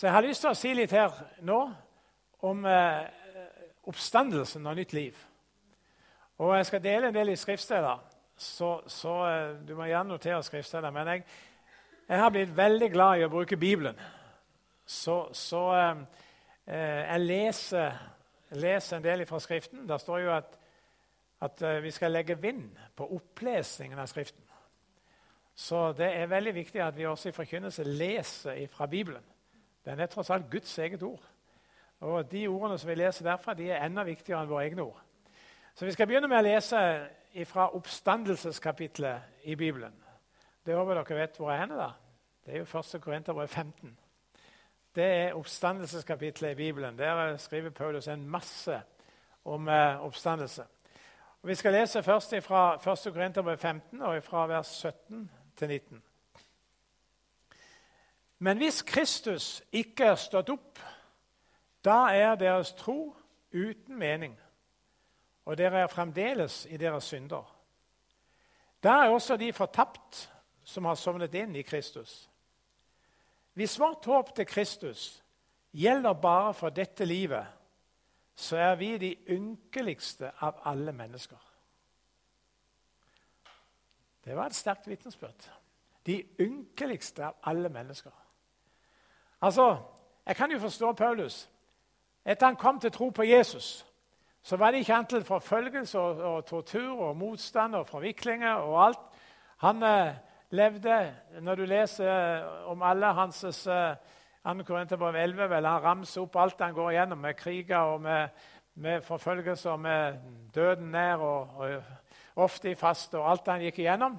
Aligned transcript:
Så 0.00 0.06
jeg 0.06 0.14
har 0.14 0.24
lyst 0.24 0.40
til 0.40 0.48
å 0.48 0.56
si 0.56 0.70
litt 0.72 0.92
her 0.96 1.12
nå 1.44 1.56
om 2.48 2.62
eh, 2.64 3.02
oppstandelsen 3.84 4.64
og 4.64 4.78
nytt 4.78 4.94
liv. 4.96 5.16
Og 6.40 6.54
jeg 6.56 6.68
skal 6.70 6.80
dele 6.80 7.08
en 7.10 7.16
del 7.18 7.34
i 7.34 7.36
skriftsteder, 7.36 7.98
så, 8.32 8.70
så 8.88 9.16
eh, 9.28 9.50
du 9.68 9.74
må 9.76 9.90
gjerne 9.90 10.14
notere 10.14 10.38
skriftsteder. 10.46 10.94
Men 10.96 11.10
jeg, 11.12 11.24
jeg, 12.06 12.16
har 12.16 12.32
blitt 12.32 12.54
veldig 12.56 12.88
glad 12.94 13.20
i 13.20 13.26
å 13.26 13.28
bruke 13.34 13.58
Bibelen. 13.60 14.00
Så, 14.88 15.18
så 15.36 15.60
eh, 15.76 16.00
eh 16.64 17.02
jeg 17.02 17.26
leser, 17.26 17.98
leser, 18.56 18.96
en 18.96 19.04
del 19.04 19.26
fra 19.28 19.40
Skriften. 19.44 19.82
Der 19.88 20.00
står 20.00 20.22
jo 20.22 20.30
at, 20.32 20.56
at 21.44 21.60
eh, 21.60 21.82
vi 21.84 21.92
skal 21.92 22.16
legge 22.16 22.38
vind 22.40 22.70
på 22.96 23.10
opplesningen 23.18 24.00
av 24.00 24.08
Skriften. 24.08 24.48
Så 25.54 25.90
det 25.92 26.08
er 26.22 26.32
veldig 26.32 26.56
viktig 26.56 26.80
at 26.80 26.96
vi 26.96 27.04
også 27.04 27.28
i 27.28 27.36
forkynnelse 27.36 27.84
leser 27.84 28.64
fra 28.72 28.88
Bibelen. 28.88 29.28
Den 29.84 30.00
er 30.00 30.06
tross 30.06 30.30
alt 30.30 30.50
Guds 30.50 30.78
eget 30.78 31.02
ord. 31.02 31.22
Og 32.00 32.30
De 32.30 32.48
ordene 32.48 32.78
som 32.78 32.88
vi 32.88 32.94
leser 32.94 33.24
derfra, 33.24 33.54
de 33.54 33.70
er 33.70 33.84
enda 33.84 34.02
viktigere 34.02 34.42
enn 34.42 34.50
våre 34.50 34.64
egne 34.64 34.82
ord. 34.82 35.00
Så 35.74 35.84
Vi 35.84 35.92
skal 35.92 36.06
begynne 36.06 36.28
med 36.28 36.38
å 36.38 36.46
lese 36.46 36.78
fra 37.46 37.68
oppstandelseskapitlet 37.76 39.44
i 39.44 39.54
Bibelen. 39.54 39.94
Det 40.66 40.76
håper 40.76 40.94
dere 40.94 41.16
vet 41.16 41.36
hvor 41.36 41.52
er 41.52 41.62
henne 41.62 41.78
da. 41.78 41.92
Det 42.44 42.54
er 42.54 42.64
jo 42.64 42.78
1. 42.78 43.00
Korinterbrev 43.02 43.48
15. 43.48 43.98
Det 44.94 45.04
er 45.04 45.34
oppstandelseskapitlet 45.38 46.50
i 46.50 46.54
Bibelen. 46.54 46.98
Der 46.98 47.36
skriver 47.36 47.70
Paulus 47.70 48.08
en 48.08 48.28
masse 48.28 48.82
om 49.44 49.68
eh, 49.68 50.04
oppstandelse. 50.04 50.64
Og 51.42 51.48
vi 51.48 51.54
skal 51.54 51.72
lese 51.72 52.02
først 52.02 52.34
fra 52.42 52.74
1. 52.74 53.12
Korinterbrev 53.12 53.58
15 53.58 54.02
og 54.02 54.22
fra 54.22 54.46
vers 54.46 54.66
17 54.66 55.30
til 55.56 55.68
19. 55.68 56.02
Men 58.42 58.56
hvis 58.56 58.82
Kristus 58.82 59.62
ikke 59.72 60.04
er 60.04 60.16
stått 60.16 60.48
opp, 60.48 60.78
da 61.84 62.08
er 62.16 62.38
deres 62.40 62.72
tro 62.72 63.12
uten 63.52 63.98
mening, 63.98 64.36
og 65.44 65.58
dere 65.60 65.82
er 65.84 65.92
fremdeles 65.92 66.64
i 66.70 66.78
deres 66.80 67.10
synder. 67.12 67.44
Da 68.82 69.02
er 69.02 69.12
også 69.12 69.36
de 69.36 69.52
fortapt 69.52 70.30
som 70.64 70.88
har 70.88 70.96
sovnet 70.96 71.34
inn 71.36 71.52
i 71.56 71.64
Kristus. 71.66 72.30
Hvis 73.52 73.76
vårt 73.80 74.04
håp 74.08 74.32
til 74.36 74.46
Kristus 74.48 75.22
gjelder 75.76 76.12
bare 76.12 76.54
for 76.54 76.72
dette 76.72 77.04
livet, 77.04 77.46
så 78.34 78.56
er 78.56 78.74
vi 78.80 78.94
de 78.98 79.16
ynkeligste 79.28 80.32
av 80.40 80.62
alle 80.64 80.92
mennesker. 80.96 81.36
Det 84.24 84.36
var 84.36 84.48
et 84.48 84.56
sterkt 84.56 84.88
vitnesbyrd. 84.88 85.50
De 86.06 86.22
ynkeligste 86.40 87.26
av 87.26 87.36
alle 87.42 87.68
mennesker. 87.68 88.29
Altså, 89.40 89.76
Jeg 90.26 90.36
kan 90.36 90.50
jo 90.52 90.58
forstå 90.58 90.92
Paulus. 90.92 91.50
Etter 92.26 92.46
han 92.46 92.56
kom 92.56 92.80
til 92.80 92.92
tro 92.92 93.08
på 93.08 93.22
Jesus, 93.22 93.86
så 94.42 94.56
var 94.56 94.70
det 94.70 94.78
ikke 94.78 94.94
antall 94.94 95.24
forfølgelse 95.24 95.98
og, 95.98 96.20
og, 96.34 96.46
tortur 96.46 97.00
og 97.00 97.16
motstand 97.16 97.74
og 97.74 97.88
forviklinger 97.88 98.52
og 98.52 98.86
alt. 98.86 98.98
Han 99.56 99.82
eh, 99.82 100.14
levde 100.50 101.14
Når 101.40 101.54
du 101.54 101.64
leser 101.64 102.10
eh, 102.10 102.70
om 102.70 102.82
alle 102.82 103.06
hans 103.06 103.44
eh, 103.44 103.96
2. 104.44 104.62
Korinterbrev 104.62 105.14
11, 105.14 105.50
vel, 105.50 105.66
han 105.66 105.82
ramser 105.82 106.22
opp 106.22 106.36
alt 106.36 106.60
han 106.60 106.74
går 106.74 106.90
igjennom 106.90 107.18
med 107.18 107.34
kriger 107.36 107.76
og 107.76 108.00
med, 108.00 108.28
med 108.74 109.02
forfølgelse 109.02 109.70
og 109.70 109.80
med 109.80 110.18
døden 110.54 110.90
nær 110.90 111.16
og, 111.16 111.48
og 111.56 111.82
ofte 112.36 112.70
i 112.70 112.74
faste 112.74 113.18
og 113.18 113.30
alt 113.30 113.48
han 113.48 113.60
gikk 113.60 113.78
igjennom. 113.78 114.18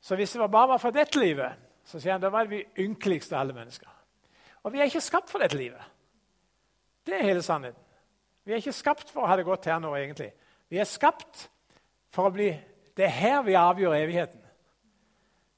Så 0.00 0.14
hvis 0.14 0.32
det 0.32 0.50
bare 0.50 0.68
var 0.68 0.78
for 0.78 0.90
dette 0.90 1.18
livet, 1.18 1.52
så 1.84 1.98
sier 2.00 2.12
han, 2.12 2.22
da 2.22 2.30
var 2.30 2.46
vi 2.46 2.64
ynkeligste 2.78 3.36
alle 3.38 3.54
mennesker. 3.54 3.95
Og 4.66 4.74
vi 4.74 4.80
er 4.82 4.90
ikke 4.90 5.04
skapt 5.04 5.30
for 5.30 5.42
dette 5.42 5.58
livet. 5.58 5.82
Det 7.06 7.14
er 7.14 7.28
hele 7.28 7.42
sannheten. 7.42 7.82
Vi 8.46 8.52
er 8.52 8.62
ikke 8.62 8.74
skapt 8.74 9.10
for 9.12 9.22
å 9.22 9.28
ha 9.30 9.36
det 9.38 9.46
godt 9.46 9.68
her 9.70 9.78
nå, 9.82 9.92
egentlig. 9.94 10.32
Vi 10.70 10.80
er 10.82 10.88
skapt 10.90 11.46
for 12.14 12.28
å 12.28 12.34
bli 12.34 12.50
Det 12.96 13.04
er 13.04 13.12
her 13.12 13.42
vi 13.44 13.52
avgjør 13.60 13.92
evigheten. 13.92 14.40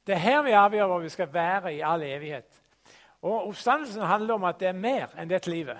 Det 0.03 0.17
er 0.17 0.25
her 0.25 0.41
vi 0.43 0.57
avgjør 0.59 0.89
hvor 0.91 1.05
vi 1.05 1.11
skal 1.13 1.29
være 1.31 1.71
i 1.77 1.85
all 1.87 2.03
evighet. 2.03 2.49
Og 3.23 3.53
Oppstandelsen 3.53 4.03
handler 4.03 4.35
om 4.35 4.47
at 4.49 4.59
det 4.59 4.69
er 4.73 4.81
mer 4.81 5.13
enn 5.15 5.31
dette 5.31 5.51
livet. 5.51 5.79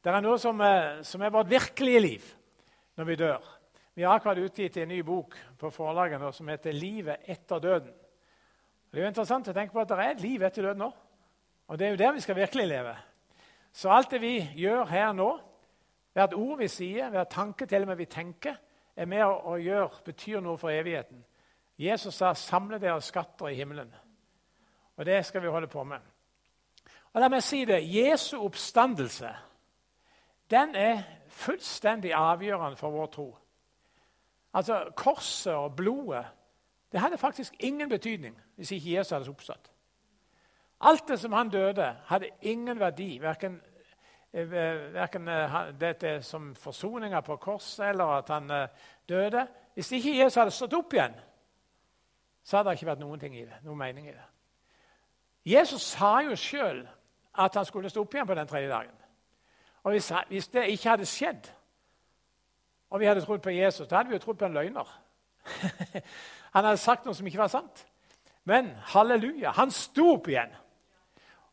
Det 0.00 0.14
er 0.14 0.24
noe 0.24 0.38
som 0.40 0.62
er, 0.64 1.02
som 1.04 1.20
er 1.22 1.34
vårt 1.34 1.50
virkelige 1.50 2.00
liv 2.00 2.30
når 2.96 3.08
vi 3.10 3.18
dør. 3.20 3.50
Vi 3.98 4.06
har 4.06 4.16
akkurat 4.16 4.40
utgitt 4.40 4.78
en 4.80 4.88
ny 4.88 5.02
bok 5.04 5.36
på 5.58 5.70
forlaget 5.74 6.22
som 6.34 6.48
heter 6.48 6.72
'Livet 6.72 7.18
etter 7.26 7.58
døden'. 7.58 7.92
Det 8.90 8.98
er 8.98 9.02
jo 9.02 9.08
interessant 9.08 9.48
å 9.48 9.52
tenke 9.52 9.72
på 9.72 9.80
at 9.80 9.88
det 9.88 9.98
er 9.98 10.10
et 10.10 10.20
liv 10.20 10.42
etter 10.42 10.62
døden 10.62 10.78
nå. 10.78 10.92
Og 11.68 11.78
det 11.78 11.86
er 11.86 11.90
jo 11.90 12.00
der 12.00 12.12
vi 12.12 12.20
skal 12.20 12.36
virkelig 12.36 12.66
leve. 12.66 12.96
Så 13.72 13.90
alt 13.90 14.10
det 14.10 14.20
vi 14.20 14.38
gjør 14.56 14.84
her 14.84 15.12
nå, 15.12 15.28
hvert 16.12 16.34
ord 16.34 16.58
vi 16.58 16.68
sier, 16.68 17.10
hver 17.10 17.24
tanke 17.24 17.66
til 17.66 17.84
og 17.84 17.88
med 17.88 17.96
vi 17.96 18.08
tenker, 18.10 18.56
er 18.96 19.06
med 19.06 19.22
å 19.24 19.54
gjøre, 19.60 20.02
betyr 20.04 20.40
noe 20.42 20.58
for 20.58 20.72
evigheten. 20.74 21.24
Jesus 21.78 22.14
sa 22.14 22.34
'samle 22.34 22.78
dere 22.78 23.00
skatter 23.00 23.48
i 23.48 23.54
himmelen'. 23.54 23.94
Og 24.96 25.06
det 25.06 25.26
skal 25.26 25.42
vi 25.42 25.48
holde 25.48 25.66
på 25.66 25.84
med. 25.84 26.00
Og 27.12 27.20
La 27.20 27.28
meg 27.28 27.42
si 27.42 27.64
det 27.64 27.94
Jesu 27.94 28.38
oppstandelse 28.44 29.36
den 30.50 30.74
er 30.74 31.02
fullstendig 31.28 32.14
avgjørende 32.14 32.76
for 32.76 32.90
vår 32.90 33.06
tro. 33.06 33.36
Altså, 34.54 34.92
Korset 34.96 35.54
og 35.54 35.76
blodet 35.76 36.26
det 36.92 37.00
hadde 37.00 37.18
faktisk 37.18 37.56
ingen 37.60 37.88
betydning 37.88 38.40
hvis 38.56 38.70
ikke 38.70 38.96
Jesus 38.96 39.10
hadde 39.10 39.28
oppstått. 39.28 39.70
Alt 40.80 41.08
det 41.08 41.18
som 41.20 41.32
han 41.32 41.50
døde, 41.50 41.96
hadde 42.06 42.30
ingen 42.40 42.80
verdi. 42.80 43.18
Verken, 43.22 43.60
eh, 44.32 44.50
verken 44.94 45.28
eh, 45.28 45.56
dette 45.80 46.22
som 46.22 46.54
forsoninga 46.54 47.20
på 47.20 47.36
korset 47.36 47.88
eller 47.88 48.04
at 48.18 48.28
han 48.28 48.50
eh, 48.50 48.68
døde. 49.08 49.46
Hvis 49.74 49.92
ikke 49.92 50.16
Jesus 50.16 50.34
hadde 50.34 50.50
stått 50.50 50.74
opp 50.74 50.94
igjen, 50.94 51.14
så 52.44 52.56
hadde 52.56 52.70
det 52.70 52.78
ikke 52.78 52.90
vært 52.92 53.02
noen 53.02 53.20
ting 53.20 53.34
i 53.36 53.44
det, 53.44 53.58
noen 53.64 53.78
mening 53.78 54.08
i 54.08 54.14
det. 54.14 54.28
Jesus 55.48 55.82
sa 55.82 56.20
jo 56.22 56.36
sjøl 56.36 56.84
at 57.38 57.54
han 57.54 57.66
skulle 57.66 57.90
stå 57.90 58.02
opp 58.04 58.14
igjen 58.14 58.26
på 58.26 58.34
den 58.34 58.48
tredje 58.48 58.70
dagen. 58.70 58.94
Og 59.82 59.94
hvis, 59.94 60.12
hvis 60.28 60.48
det 60.48 60.68
ikke 60.70 60.90
hadde 60.90 61.06
skjedd, 61.06 61.50
og 62.90 63.00
vi 63.00 63.06
hadde 63.06 63.24
trodd 63.24 63.42
på 63.42 63.50
Jesus, 63.50 63.88
da 63.88 63.96
hadde 63.96 64.10
vi 64.10 64.16
jo 64.16 64.22
trodd 64.22 64.38
på 64.38 64.46
en 64.48 64.56
løgner. 64.56 64.88
han 66.54 66.64
hadde 66.64 66.80
sagt 66.80 67.06
noe 67.06 67.14
som 67.14 67.26
ikke 67.26 67.40
var 67.40 67.52
sant. 67.52 67.84
Men 68.48 68.70
halleluja, 68.94 69.52
han 69.56 69.70
sto 69.74 70.14
opp 70.14 70.28
igjen. 70.28 70.54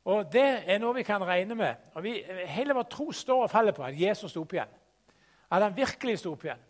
Og 0.05 0.33
Det 0.33 0.63
er 0.65 0.79
noe 0.79 0.93
vi 0.95 1.03
kan 1.03 1.23
regne 1.25 1.55
med. 1.55 1.75
Og 1.93 2.03
vi, 2.03 2.23
Hele 2.45 2.73
vår 2.73 2.83
tro 2.83 3.11
står 3.11 3.43
og 3.43 3.49
faller 3.49 3.73
på 3.73 3.83
at 3.83 4.01
Jesus 4.01 4.31
sto 4.31 4.41
opp 4.41 4.53
igjen. 4.53 4.71
At 5.51 5.63
han 5.63 5.77
virkelig 5.77 6.19
sto 6.19 6.31
opp 6.31 6.45
igjen. 6.45 6.61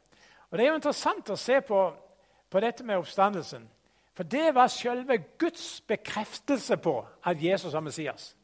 Og 0.50 0.57
Det 0.57 0.66
er 0.66 0.69
jo 0.69 0.79
interessant 0.79 1.29
å 1.29 1.35
se 1.35 1.59
på, 1.62 1.79
på 2.50 2.59
dette 2.63 2.84
med 2.84 2.97
oppstandelsen. 2.97 3.68
For 4.16 4.23
det 4.23 4.56
var 4.56 4.68
selve 4.72 5.18
Guds 5.38 5.81
bekreftelse 5.88 6.78
på 6.78 7.06
at 7.23 7.44
Jesus 7.44 7.73
var 7.73 7.84
Messias. 7.84 8.35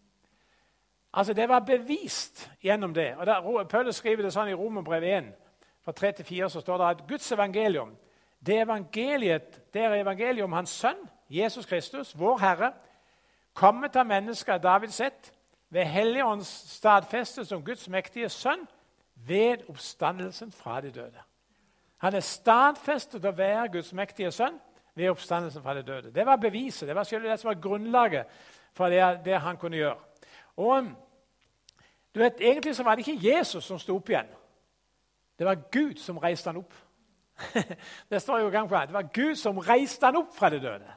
Altså 1.14 1.34
Det 1.34 1.50
var 1.50 1.60
bevist 1.60 2.50
gjennom 2.64 2.94
det. 2.94 3.16
Og 3.18 3.26
der, 3.26 3.64
Paulus 3.64 3.96
skriver 3.96 4.24
det 4.24 4.34
sånn 4.34 4.52
i 4.52 4.56
Romerbrev 4.56 5.04
1 5.04 5.32
fra 5.84 5.92
3 5.92 6.12
til 6.12 6.26
4 6.26 6.50
så 6.50 6.62
står 6.62 6.78
det 6.78 6.90
at 6.90 7.08
Guds 7.08 7.32
evangelium 7.32 7.96
det, 8.46 8.62
evangeliet, 8.62 9.74
det 9.74 9.82
er 9.82 9.96
evangeliet 10.02 10.44
om 10.44 10.54
Hans 10.54 10.70
Sønn, 10.70 10.98
Jesus 11.30 11.66
Kristus, 11.66 12.20
vår 12.20 12.38
Herre, 12.42 12.72
kommet 13.54 13.96
av 13.96 14.06
mennesker 14.06 14.58
David 14.58 14.94
sett, 14.96 15.34
ved 15.72 15.86
Helligånds 15.86 16.48
stadfestet 16.76 17.48
som 17.48 17.64
Guds 17.64 17.88
mektige 17.90 18.30
sønn, 18.30 18.68
ved 19.16 19.70
oppstandelsen 19.70 20.52
fra 20.52 20.82
de 20.82 20.92
døde. 20.92 21.22
Han 21.98 22.16
er 22.16 22.26
stadfestet 22.26 23.26
å 23.26 23.32
være 23.38 23.70
Guds 23.72 23.94
mektige 23.94 24.32
sønn 24.34 24.58
ved 24.96 25.12
oppstandelsen 25.14 25.64
fra 25.64 25.76
de 25.78 25.84
døde. 25.86 26.12
Det 26.12 26.26
var 26.26 26.36
beviset, 26.42 26.88
det 26.88 26.96
var 26.96 27.04
det 27.04 27.40
som 27.40 27.48
var 27.48 27.62
grunnlaget 27.62 28.26
for 28.74 28.90
det, 28.90 29.22
det 29.26 29.40
han 29.40 29.58
kunne 29.58 29.78
gjøre. 29.78 29.98
Og 30.58 30.92
du 32.16 32.20
vet, 32.20 32.42
Egentlig 32.42 32.76
så 32.76 32.84
var 32.84 32.96
det 32.96 33.08
ikke 33.08 33.30
Jesus 33.30 33.64
som 33.64 33.80
sto 33.80 33.96
opp 33.96 34.10
igjen. 34.10 34.28
Det 35.40 35.46
var 35.46 35.62
Gud 35.72 35.96
som 35.98 36.18
reiste 36.18 36.50
han 36.50 36.58
opp. 36.58 36.74
det 38.10 38.22
står 38.22 38.40
jo 38.40 38.50
gang 38.50 38.70
på 38.70 38.76
gang. 38.76 38.88
Det 38.88 38.94
var 38.94 39.10
Gud 39.14 39.36
som 39.36 39.58
reiste 39.58 40.06
han 40.06 40.18
opp 40.18 40.36
fra 40.36 40.50
de 40.50 40.60
døde. 40.60 40.92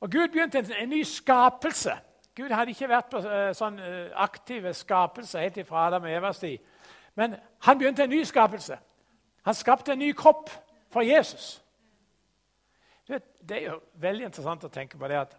Og 0.00 0.10
Gud 0.10 0.28
begynte 0.28 0.58
en, 0.58 0.72
en 0.72 0.88
ny 0.88 1.02
skapelse. 1.02 1.94
Gud 2.36 2.50
hadde 2.54 2.70
ikke 2.70 2.88
vært 2.88 3.10
på 3.10 3.22
uh, 3.24 3.50
sånn 3.56 3.80
uh, 3.82 4.10
aktive 4.22 4.74
skapelse 4.74 5.40
helt 5.42 5.58
fra 5.66 5.88
Adam 5.88 6.06
og 6.06 6.12
Evas 6.12 6.38
tid. 6.38 6.58
Men 7.18 7.34
han 7.66 7.78
begynte 7.78 8.06
en 8.06 8.12
ny 8.14 8.22
skapelse. 8.24 8.78
Han 9.48 9.54
skapte 9.54 9.92
en 9.92 9.98
ny 9.98 10.12
kropp 10.14 10.50
for 10.92 11.02
Jesus. 11.02 11.56
Vet, 13.08 13.24
det 13.48 13.56
er 13.56 13.70
jo 13.72 13.78
veldig 13.98 14.28
interessant 14.28 14.66
å 14.68 14.72
tenke 14.72 14.98
på 15.00 15.08
det 15.08 15.18
at 15.18 15.34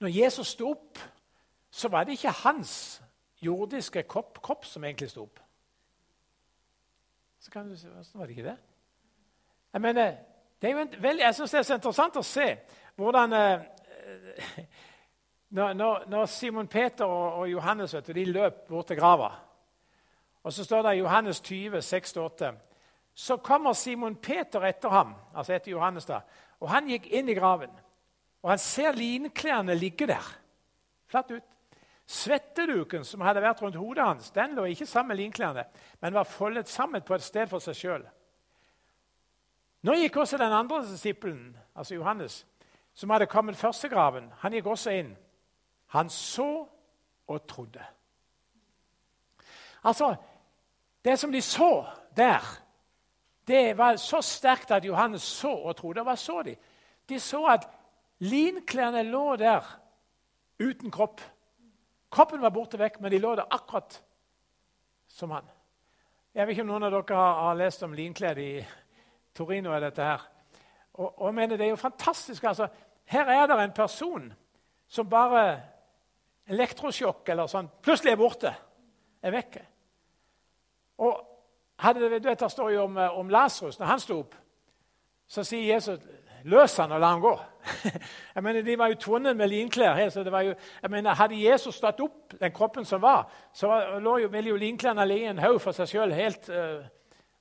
når 0.00 0.12
Jesus 0.14 0.54
sto 0.54 0.70
opp, 0.70 1.00
så 1.70 1.88
var 1.90 2.06
det 2.06 2.16
ikke 2.16 2.32
hans 2.44 3.02
jordiske 3.42 4.04
kropp, 4.08 4.38
kropp 4.42 4.64
som 4.68 4.84
egentlig 4.84 5.10
sto 5.10 5.24
opp. 5.26 5.40
Så 7.40 7.50
kan 7.50 7.68
du 7.68 7.76
si 7.76 7.86
Hvordan 7.86 8.20
var 8.20 8.26
det 8.26 8.36
ikke 8.36 8.48
det? 8.48 8.56
Jeg 9.72 9.80
mener, 9.80 10.14
det 10.64 10.70
er 10.70 10.78
jo 10.78 10.84
veldig, 10.96 11.20
jeg 11.26 11.36
syns 11.36 11.52
det 11.52 11.58
er 11.58 11.64
så 11.68 11.76
interessant 11.76 12.14
å 12.16 12.24
se 12.24 12.44
hvordan 12.96 13.34
eh, 13.36 13.64
når, 15.60 16.06
når 16.08 16.30
Simon 16.32 16.70
Peter 16.72 17.04
og, 17.04 17.42
og 17.42 17.50
Johannes 17.50 17.92
vet 17.92 18.08
du, 18.08 18.14
de 18.16 18.24
løp 18.32 18.62
bort 18.70 18.88
til 18.88 18.96
grava 18.96 19.28
Og 20.40 20.52
så 20.56 20.64
står 20.64 20.86
det 20.86 20.94
i 20.94 21.02
Johannes 21.02 21.42
20, 21.44 21.84
6-8 21.84 22.50
Så 23.12 23.36
kommer 23.44 23.76
Simon 23.76 24.16
Peter 24.16 24.64
etter 24.64 24.88
ham, 24.88 25.12
altså 25.34 25.52
etter 25.52 25.74
Johannes 25.74 26.08
da, 26.08 26.22
og 26.64 26.72
han 26.72 26.88
gikk 26.88 27.10
inn 27.12 27.28
i 27.28 27.36
graven. 27.36 27.70
Og 28.40 28.50
han 28.54 28.58
ser 28.58 28.96
linklærne 28.96 29.76
ligge 29.76 30.08
der, 30.08 30.32
flatt 31.12 31.30
ut. 31.30 31.44
Svetteduken 32.08 33.04
som 33.04 33.20
hadde 33.20 33.44
vært 33.44 33.60
rundt 33.60 33.76
hodet 33.76 34.04
hans, 34.04 34.32
den 34.32 34.56
lå 34.56 34.64
ikke 34.72 34.88
sammen 34.88 35.12
med 35.12 35.20
linklærne, 35.20 35.68
men 36.00 36.16
var 36.16 36.28
foldet 36.28 36.72
sammen 36.72 37.04
på 37.04 37.14
et 37.14 37.24
sted 37.24 37.52
for 37.52 37.60
seg 37.60 37.76
sjøl. 37.76 38.08
Nå 39.84 39.94
gikk 40.00 40.16
også 40.16 40.38
den 40.40 40.52
andre 40.52 40.80
disippelen, 40.86 41.56
altså 41.76 41.94
Johannes, 41.94 42.46
som 42.94 43.10
hadde 43.10 43.26
kommet 43.26 43.56
først 43.56 43.84
til 43.84 43.90
graven, 43.92 44.30
han 44.40 44.52
gikk 44.52 44.66
også 44.66 44.94
inn. 44.96 45.10
Han 45.92 46.08
så 46.10 46.66
og 47.26 47.46
trodde. 47.48 47.84
Altså, 49.84 50.14
Det 51.04 51.18
som 51.18 51.32
de 51.32 51.42
så 51.42 51.84
der, 52.16 52.40
det 53.46 53.78
var 53.78 53.96
så 53.96 54.20
sterkt 54.20 54.70
at 54.70 54.84
Johannes 54.84 55.22
så 55.22 55.50
og 55.52 55.76
trodde. 55.76 56.00
Hva 56.00 56.16
så 56.16 56.42
de? 56.42 56.56
De 57.08 57.20
så 57.20 57.44
at 57.46 57.68
linklærne 58.18 59.02
lå 59.02 59.36
der 59.36 59.60
uten 60.60 60.90
kropp. 60.90 61.20
Kroppen 62.10 62.40
var 62.40 62.50
borte 62.50 62.78
vekk, 62.78 63.00
men 63.00 63.12
de 63.12 63.18
lå 63.18 63.34
der 63.36 63.50
akkurat 63.50 64.02
som 65.08 65.30
han. 65.30 65.44
Jeg 66.34 66.46
vet 66.46 66.54
ikke 66.54 66.62
om 66.62 66.72
noen 66.72 66.88
av 66.88 66.94
dere 66.94 67.20
har, 67.20 67.54
lest 67.54 67.82
om 67.82 67.92
linklær 67.92 68.38
i 68.38 68.64
Torino. 69.34 69.72
er 69.72 69.80
dette 69.80 70.02
her. 70.02 70.24
Og, 70.94 71.20
og, 71.20 71.26
jeg 71.26 71.34
mener 71.34 71.56
Det 71.56 71.66
er 71.66 71.70
jo 71.70 71.76
fantastisk. 71.76 72.44
altså. 72.44 72.68
Her 73.04 73.24
er 73.24 73.46
det 73.46 73.64
en 73.64 73.72
person 73.72 74.32
som 74.88 75.10
bare 75.10 75.60
Elektrosjokk 76.48 77.28
eller 77.28 77.48
sånn 77.48 77.70
plutselig 77.82 78.12
er 78.12 78.20
borte. 78.20 78.50
Er 79.22 79.32
vekke. 79.32 79.62
Og 80.98 81.22
hadde, 81.80 82.00
du 82.20 82.28
vet, 82.28 82.40
Det 82.40 82.50
står 82.50 82.70
jo 82.70 82.82
om, 82.82 82.96
om 82.96 83.30
Lasarus. 83.30 83.78
Når 83.78 83.86
han 83.86 84.00
sto 84.00 84.18
opp, 84.18 84.34
så 85.26 85.44
sier 85.44 85.74
Jesus 85.74 86.00
Løs 86.44 86.76
han 86.76 86.92
og 86.92 87.00
la 87.00 87.08
han 87.14 87.22
gå. 87.22 87.32
jeg 88.34 88.42
mener, 88.44 88.62
De 88.62 88.76
var 88.78 88.90
jo 88.92 88.98
tvunnet 89.00 89.36
med 89.36 89.48
linklær. 89.48 89.94
her, 89.94 90.10
så 90.10 90.22
det 90.24 90.32
var 90.32 90.40
jo, 90.44 90.54
jeg 90.82 90.90
mener, 90.90 91.14
Hadde 91.14 91.40
Jesus 91.40 91.74
stått 91.74 92.00
opp 92.04 92.34
den 92.40 92.52
kroppen 92.52 92.84
som 92.84 93.00
var, 93.02 93.30
så 93.52 93.98
lå 93.98 94.18
jo, 94.18 94.28
ville 94.28 94.50
jo 94.50 94.56
linklærne 94.56 95.06
ligge 95.08 95.24
i 95.24 95.30
en 95.30 95.38
haug 95.38 95.60
for 95.60 95.72
seg 95.72 95.88
sjøl. 95.88 96.12
helt 96.12 96.48
uh, 96.48 96.84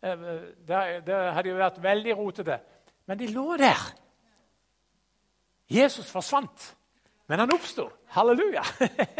det, 0.03 0.79
det 1.07 1.19
hadde 1.33 1.49
jo 1.49 1.57
vært 1.57 1.83
veldig 1.83 2.15
rotete. 2.17 2.59
Men 3.07 3.19
de 3.19 3.27
lå 3.31 3.57
der. 3.57 3.83
Jesus 5.71 6.11
forsvant, 6.11 6.75
men 7.27 7.39
han 7.39 7.53
oppsto. 7.53 7.87
Halleluja! 8.13 8.61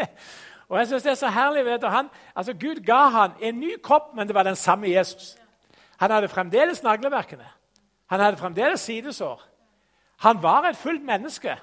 og 0.68 0.78
jeg 0.78 0.86
synes 0.86 1.02
Det 1.02 1.10
er 1.10 1.14
så 1.14 1.28
herlig. 1.28 1.64
vet 1.64 1.82
du, 1.82 1.86
han, 1.86 2.10
altså 2.36 2.52
Gud 2.52 2.84
ga 2.84 3.08
han 3.08 3.32
en 3.40 3.60
ny 3.60 3.76
kropp, 3.82 4.14
men 4.14 4.28
det 4.28 4.34
var 4.34 4.42
den 4.42 4.56
samme 4.56 4.90
Jesus. 4.90 5.36
Han 5.96 6.10
hadde 6.10 6.28
fremdeles 6.28 6.82
nagleverkene. 6.82 7.46
Han 8.06 8.20
hadde 8.20 8.36
fremdeles 8.36 8.80
sidesår. 8.80 9.42
Han 10.18 10.42
var 10.42 10.68
et 10.68 10.76
fullt 10.76 11.04
menneske. 11.04 11.56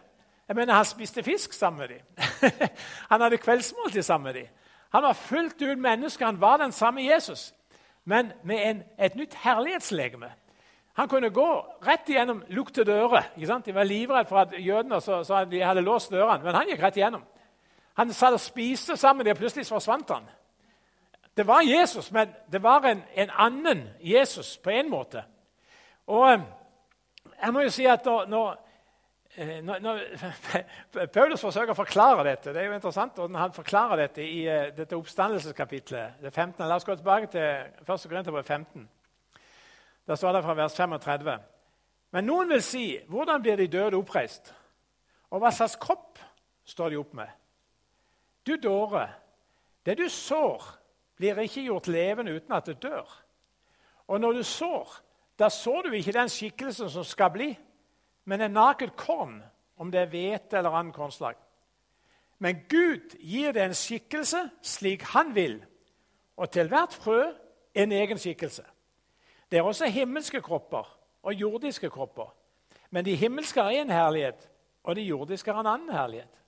Jeg 0.48 0.56
mener, 0.56 0.74
Han 0.74 0.86
spiste 0.86 1.24
fisk 1.24 1.54
sammen 1.54 1.80
med 1.80 1.88
dem. 1.88 2.28
han 3.12 3.22
hadde 3.22 3.38
kveldsmåltid 3.38 4.02
sammen 4.02 4.24
med 4.24 4.42
dem. 4.42 4.48
Han 4.92 5.04
var 5.04 5.14
fullt 5.14 5.62
ut 5.62 5.78
menneske. 5.78 6.26
Han 6.26 6.42
var 6.42 6.58
den 6.58 6.72
samme 6.72 7.04
Jesus, 7.04 7.54
men 8.06 8.32
med 8.44 8.70
en, 8.70 8.84
et 9.00 9.16
nytt 9.16 9.34
herlighetslegeme. 9.34 10.32
Han 10.94 11.08
kunne 11.08 11.30
gå 11.30 11.48
rett 11.88 12.10
igjennom 12.10 12.44
lukte 12.50 12.84
dører. 12.84 13.32
De 13.66 13.76
var 13.76 13.84
livredde 13.84 14.30
for 14.30 14.42
at 14.44 14.56
jødene 14.58 15.02
så, 15.02 15.24
så 15.24 15.46
de 15.46 15.62
hadde 15.64 15.82
låst 15.82 16.12
dørene, 16.12 16.44
men 16.44 16.56
han 16.56 16.68
gikk 16.68 16.84
rett 16.84 16.98
igjennom. 16.98 17.24
Han 17.94 18.14
satt 18.14 18.34
og 18.34 18.40
spiste 18.40 18.98
sammen 18.98 19.18
med 19.18 19.26
dem, 19.26 19.38
og 19.38 19.44
plutselig 19.44 19.68
forsvant 19.68 20.12
han. 20.12 20.28
Det 21.38 21.48
var 21.48 21.62
Jesus, 21.62 22.12
men 22.12 22.30
det 22.52 22.64
var 22.64 22.86
en, 22.86 23.04
en 23.16 23.30
annen 23.38 23.90
Jesus 24.02 24.58
på 24.58 24.70
en 24.70 24.90
måte. 24.90 25.24
Og 26.08 26.42
jeg 27.42 27.54
må 27.54 27.64
jo 27.64 27.70
si 27.70 27.86
at 27.86 28.06
når, 28.06 28.52
eh, 28.52 28.71
når, 29.38 29.80
når 29.80 30.00
Paulus 31.16 31.40
forsøker 31.40 31.72
å 31.72 31.78
forklare 31.78 32.26
dette 32.28 32.52
Det 32.52 32.60
er 32.60 32.66
jo 32.68 32.76
interessant 32.76 33.20
og 33.24 33.36
han 33.40 33.54
forklarer 33.56 34.02
dette 34.04 34.26
i 34.26 34.42
uh, 34.44 34.68
dette 34.76 34.98
oppstandelseskapitlet. 34.98 36.20
det 36.20 36.34
15. 36.34 36.68
La 36.68 36.76
oss 36.76 36.86
gå 36.86 36.96
tilbake 36.96 37.32
til 37.32 37.46
1. 37.88 37.88
Korinterbrev 37.88 38.44
15. 38.44 38.90
Der 40.08 40.16
står 40.16 40.36
det 40.36 40.44
fra 40.44 40.58
vers 40.58 40.76
35. 40.76 41.32
Men 42.12 42.28
noen 42.28 42.52
vil 42.52 42.64
si, 42.66 42.86
hvordan 43.08 43.42
blir 43.42 43.56
de 43.56 43.70
døde 43.72 43.96
oppreist? 43.96 44.52
Og 45.32 45.40
hva 45.40 45.52
slags 45.56 45.78
kropp 45.80 46.20
står 46.68 46.92
de 46.92 47.00
opp 47.00 47.14
med? 47.16 47.30
Du 48.44 48.58
dåre, 48.60 49.08
det 49.86 49.96
du 49.98 50.10
sår, 50.10 50.66
blir 51.16 51.40
ikke 51.40 51.64
gjort 51.70 51.88
levende 51.88 52.34
uten 52.36 52.56
at 52.58 52.68
det 52.68 52.82
dør. 52.84 53.08
Og 54.08 54.20
når 54.20 54.42
du 54.42 54.44
sår, 54.44 54.98
da 55.40 55.48
sår 55.50 55.88
du 55.88 55.96
ikke 55.96 56.18
den 56.18 56.30
skikkelsen 56.30 56.90
som 56.90 57.06
skal 57.08 57.32
bli, 57.32 57.54
men 58.26 58.42
en 58.42 58.52
naket 58.52 58.96
korn, 58.96 59.42
om 59.78 59.92
det 59.92 60.02
er 60.02 60.12
hvete 60.12 60.58
eller 60.58 60.76
annen 60.78 60.94
kornslag. 60.94 61.36
Men 62.42 62.64
Gud 62.70 63.16
gir 63.20 63.54
det 63.54 63.64
en 63.64 63.78
skikkelse 63.78 64.48
slik 64.66 65.04
han 65.14 65.36
vil, 65.36 65.60
og 66.38 66.52
til 66.52 66.70
hvert 66.70 66.94
frø 66.94 67.32
en 67.74 67.92
egen 67.92 68.18
skikkelse. 68.18 68.64
Det 69.52 69.60
er 69.60 69.64
også 69.68 69.86
himmelske 69.86 70.42
kropper 70.42 70.88
og 71.24 71.34
jordiske 71.34 71.90
kropper. 71.90 72.34
Men 72.90 73.06
de 73.06 73.16
himmelske 73.16 73.62
har 73.62 73.72
én 73.72 73.92
herlighet, 73.92 74.50
og 74.84 74.96
de 74.96 75.02
jordiske 75.02 75.54
har 75.54 75.60
en 75.60 75.68
annen 75.68 75.92
herlighet. 75.92 76.42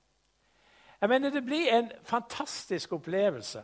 Jeg 1.02 1.10
mener 1.10 1.30
Det 1.30 1.46
blir 1.46 1.74
en 1.74 1.92
fantastisk 2.04 2.94
opplevelse 2.94 3.64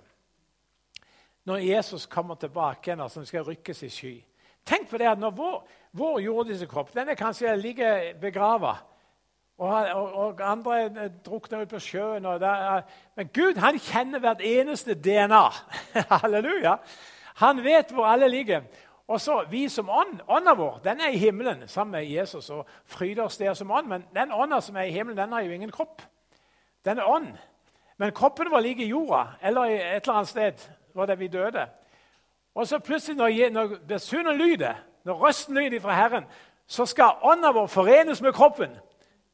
når 1.45 1.57
Jesus 1.57 2.05
kommer 2.05 2.35
tilbake 2.35 2.79
igjen 2.91 2.99
og 2.99 3.27
skal 3.27 3.41
rykkes 3.43 3.83
i 3.83 3.89
sky. 3.89 4.23
Tenk 4.65 4.89
på 4.89 4.97
det 4.97 5.07
at 5.07 5.19
når 5.19 5.31
vår, 5.31 5.67
vår 5.91 6.21
jordiske 6.21 6.67
kropp 6.67 6.93
den 6.93 7.09
er 7.09 7.17
kanskje 7.19 7.55
ligger 7.57 8.13
begrava, 8.21 8.75
og, 9.59 9.87
og, 9.93 10.13
og, 10.13 10.41
andre 10.41 11.09
drukner 11.25 11.61
ut 11.61 11.69
på 11.69 11.79
sjøen 11.79 12.23
Der, 12.23 12.81
Men 13.15 13.27
Gud 13.27 13.57
han 13.59 13.79
kjenner 13.79 14.19
hvert 14.19 14.41
eneste 14.41 14.93
DNA. 14.95 15.49
Halleluja! 16.21 16.77
Han 17.35 17.63
vet 17.63 17.91
hvor 17.91 18.05
alle 18.05 18.29
ligger. 18.29 18.61
Og 19.07 19.21
så 19.21 19.43
Vi 19.49 19.69
som 19.69 19.89
ånd, 19.89 20.21
ånda 20.27 20.53
vår 20.53 20.79
den 20.83 21.01
er 21.01 21.09
i 21.09 21.17
himmelen 21.17 21.67
sammen 21.67 21.91
med 21.91 22.07
Jesus 22.07 22.49
og 22.49 22.67
fryder 22.85 23.23
oss 23.23 23.37
der 23.37 23.53
som 23.53 23.71
ånd. 23.71 23.87
Men 23.87 24.05
den 24.15 24.31
ånda 24.31 24.61
som 24.61 24.75
er 24.75 24.81
i 24.87 24.91
himmelen, 24.91 25.17
den 25.17 25.31
har 25.31 25.41
jo 25.41 25.51
ingen 25.51 25.71
kropp. 25.71 26.01
Den 26.85 26.97
er 26.97 27.09
ånd. 27.09 27.33
Men 27.97 28.11
kroppen 28.11 28.51
vår 28.51 28.59
ligger 28.59 28.85
i 28.85 28.89
jorda 28.89 29.25
eller 29.41 29.61
et 29.63 30.03
eller 30.03 30.13
annet 30.13 30.29
sted 30.29 30.69
hvor 30.93 31.15
vi 31.15 31.27
døde. 31.27 31.67
Og 32.55 32.67
så 32.67 32.79
plutselig, 32.79 33.17
når, 33.17 33.49
når 33.49 33.75
besunen 33.87 34.37
lyder, 34.37 34.73
når 35.03 35.21
røsten 35.27 35.57
lyder 35.57 35.79
fra 35.79 35.95
Herren, 35.95 36.25
så 36.67 36.85
skal 36.85 37.21
ånda 37.25 37.51
vår 37.51 37.67
forenes 37.67 38.21
med 38.21 38.33
kroppen 38.33 38.75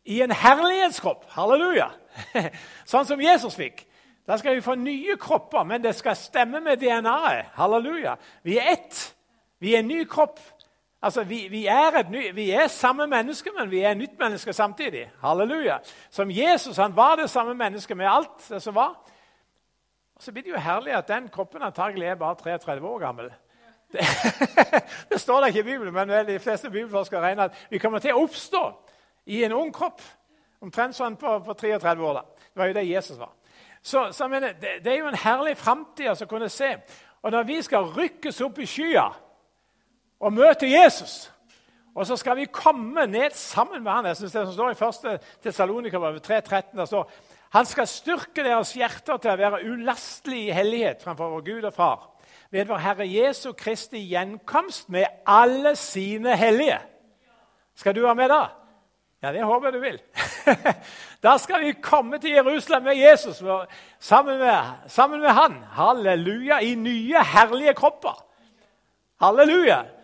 i 0.05 0.21
en 0.21 0.31
herlighetskropp. 0.31 1.25
Halleluja! 1.33 1.89
Sånn 2.91 3.07
som 3.07 3.21
Jesus 3.21 3.57
fikk. 3.57 3.83
Da 4.25 4.37
skal 4.41 4.55
vi 4.57 4.65
få 4.65 4.75
nye 4.79 5.17
kropper, 5.21 5.65
men 5.67 5.83
det 5.83 5.93
skal 5.97 6.17
stemme 6.17 6.61
med 6.63 6.81
DNA-et. 6.81 7.51
Halleluja! 7.57 8.15
Vi 8.45 8.57
er 8.57 8.71
ett. 8.77 9.01
Vi 9.61 9.75
er 9.75 9.83
en 9.83 9.89
ny 9.89 10.03
kropp. 10.09 10.39
Altså, 11.05 11.23
vi, 11.23 11.43
vi, 11.51 11.65
er 11.69 11.99
ny, 12.09 12.31
vi, 12.33 12.49
er 12.51 12.67
samme 12.67 13.05
menneske, 13.07 13.51
men 13.57 13.69
vi 13.69 13.83
er 13.85 13.93
nytt 13.93 14.15
menneske 14.19 14.53
samtidig. 14.53 15.03
Halleluja! 15.21 15.77
Som 16.09 16.31
Jesus 16.31 16.77
han 16.81 16.95
var 16.95 17.19
det 17.19 17.29
samme 17.29 17.53
mennesket 17.53 17.97
med 17.97 18.09
alt 18.09 18.49
det 18.49 18.61
som 18.63 18.75
var. 18.75 18.95
Og 20.15 20.23
Så 20.23 20.31
blir 20.31 20.43
det 20.43 20.55
jo 20.55 20.61
herlig 20.61 20.95
at 20.95 21.07
den 21.07 21.27
kroppen 21.29 21.61
antagelig 21.61 22.07
er 22.07 22.15
bare 22.15 22.35
33 22.35 22.81
år 22.81 22.99
gammel. 22.99 23.29
Det, 23.91 24.05
det 25.11 25.21
står 25.21 25.41
da 25.41 25.49
ikke 25.51 25.63
i 25.63 25.69
Bibelen, 25.69 25.93
men 25.93 26.27
de 26.27 26.39
fleste 26.39 26.69
bibelforskere 26.69 27.21
regner 27.21 27.49
at 27.49 27.65
vi 27.71 27.81
kommer 27.81 28.03
til 28.03 28.15
å 28.15 28.23
oppstå 28.25 28.63
i 29.31 29.43
en 29.45 29.57
ung 29.57 29.73
kropp. 29.73 30.01
Omtrent 30.65 30.97
sånn 30.97 31.17
på, 31.19 31.37
på 31.45 31.53
33 31.53 31.93
år. 31.99 32.21
da. 32.21 32.47
Det 32.53 32.61
var 32.61 32.71
jo 32.71 32.77
det 32.77 32.87
Jesus 32.87 33.19
var. 33.19 33.35
Så, 33.85 34.07
så 34.17 34.27
mener, 34.27 34.55
det, 34.57 34.79
det, 34.83 34.93
er 34.93 35.03
jo 35.03 35.11
en 35.11 35.21
herlig 35.21 35.53
framtid 35.61 36.09
å 36.09 36.29
kunne 36.29 36.49
se. 36.49 36.71
Og 37.21 37.31
når 37.33 37.45
vi 37.45 37.61
skal 37.65 37.91
rykkes 37.93 38.41
opp 38.41 38.59
i 38.59 38.69
skya 38.69 39.05
og 40.19 40.33
møte 40.33 40.69
Jesus 40.69 41.25
og 41.95 42.03
så 42.07 42.17
skal 42.19 42.35
vi 42.35 42.49
komme 42.51 43.05
ned 43.07 43.31
sammen 43.39 43.83
med 43.83 43.91
han. 43.91 44.05
Jeg 44.05 44.17
synes 44.17 44.33
Det 44.33 44.41
som 44.45 44.53
står 44.53 44.71
i 44.73 45.13
1. 45.15 45.21
Tessalonika 45.43 45.97
3.13, 45.97 46.75
der 46.77 46.85
står 46.85 47.09
han 47.55 47.65
skal 47.65 47.87
styrke 47.87 48.43
deres 48.43 48.73
hjerter 48.75 49.17
til 49.17 49.31
å 49.31 49.37
være 49.39 49.61
ulastelig 49.63 50.41
i 50.49 50.51
hellighet 50.51 51.03
fremfor 51.05 51.29
vår 51.37 51.43
Gud 51.45 51.67
og 51.69 51.73
Far 51.73 52.01
ved 52.51 52.65
vår 52.65 52.77
Herre 52.77 53.07
Jesu 53.07 53.51
Kristi 53.53 54.01
gjenkomst 54.09 54.89
med 54.89 55.05
alle 55.27 55.75
sine 55.75 56.37
hellige. 56.37 56.79
Skal 57.75 57.95
du 57.95 58.01
være 58.01 58.15
med 58.15 58.29
da? 58.29 58.43
Ja, 59.23 59.31
det 59.33 59.43
håper 59.43 59.67
jeg 59.67 59.73
du 59.73 59.79
vil. 59.79 59.99
da 61.25 61.37
skal 61.41 61.63
vi 61.65 61.71
komme 61.81 62.19
til 62.21 62.35
Jerusalem 62.37 62.83
med 62.83 62.97
Jesus 62.97 63.41
sammen 63.99 64.37
med, 64.39 64.57
sammen 64.87 65.21
med 65.21 65.29
han. 65.29 65.63
Halleluja! 65.71 66.59
I 66.59 66.75
nye, 66.75 67.23
herlige 67.23 67.73
kropper. 67.73 68.25
Halleluja! 69.21 69.94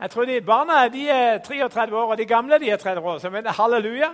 Jeg 0.00 0.10
tror 0.10 0.24
de 0.24 0.40
Barna 0.40 0.88
de 0.88 1.08
er 1.08 1.38
33 1.38 1.96
år, 1.96 2.10
og 2.10 2.18
de 2.18 2.26
gamle 2.26 2.58
de 2.58 2.70
er 2.70 2.76
30 2.76 3.08
år. 3.08 3.18
Så 3.18 3.30
mener, 3.30 3.52
halleluja. 3.52 4.10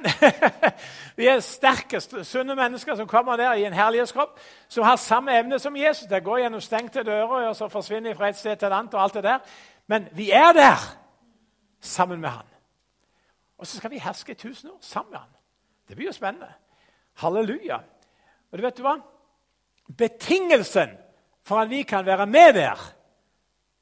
De 1.16 1.28
er 1.28 1.40
sterke, 1.40 2.00
sunne 2.00 2.54
mennesker 2.54 2.94
som 2.94 3.06
kommer 3.06 3.36
der 3.36 3.52
i 3.52 3.64
en 3.64 3.72
herlighetskropp, 3.72 4.38
som 4.68 4.84
har 4.84 4.96
samme 4.96 5.38
evne 5.38 5.58
som 5.58 5.76
Jesus. 5.76 6.06
Det 6.06 6.24
går 6.24 6.38
gjennom 6.38 6.60
stengte 6.60 7.02
dører 7.02 7.48
og 7.48 7.56
så 7.56 7.68
forsvinner 7.68 8.14
fra 8.14 8.28
et 8.28 8.38
sted 8.38 8.56
til 8.56 8.66
et 8.66 8.72
annet. 8.72 8.94
og 8.94 9.02
alt 9.02 9.14
det 9.14 9.24
der. 9.24 9.38
Men 9.86 10.08
vi 10.12 10.30
er 10.30 10.52
der 10.52 10.78
sammen 11.80 12.20
med 12.20 12.28
han. 12.28 12.46
Og 13.58 13.66
så 13.66 13.76
skal 13.76 13.90
vi 13.90 13.98
herske 13.98 14.32
i 14.32 14.34
tusen 14.34 14.70
år 14.70 14.78
sammen 14.80 15.10
med 15.10 15.18
han. 15.18 15.28
Det 15.88 15.96
blir 15.96 16.06
jo 16.06 16.12
spennende. 16.12 16.48
Halleluja. 17.14 17.76
Og 18.52 18.58
du 18.58 18.62
vet 18.62 18.76
du 18.76 18.82
hva? 18.82 18.96
Betingelsen 19.98 20.94
for 21.42 21.60
at 21.60 21.70
vi 21.70 21.82
kan 21.82 22.06
være 22.06 22.26
med 22.26 22.52
der, 22.52 22.94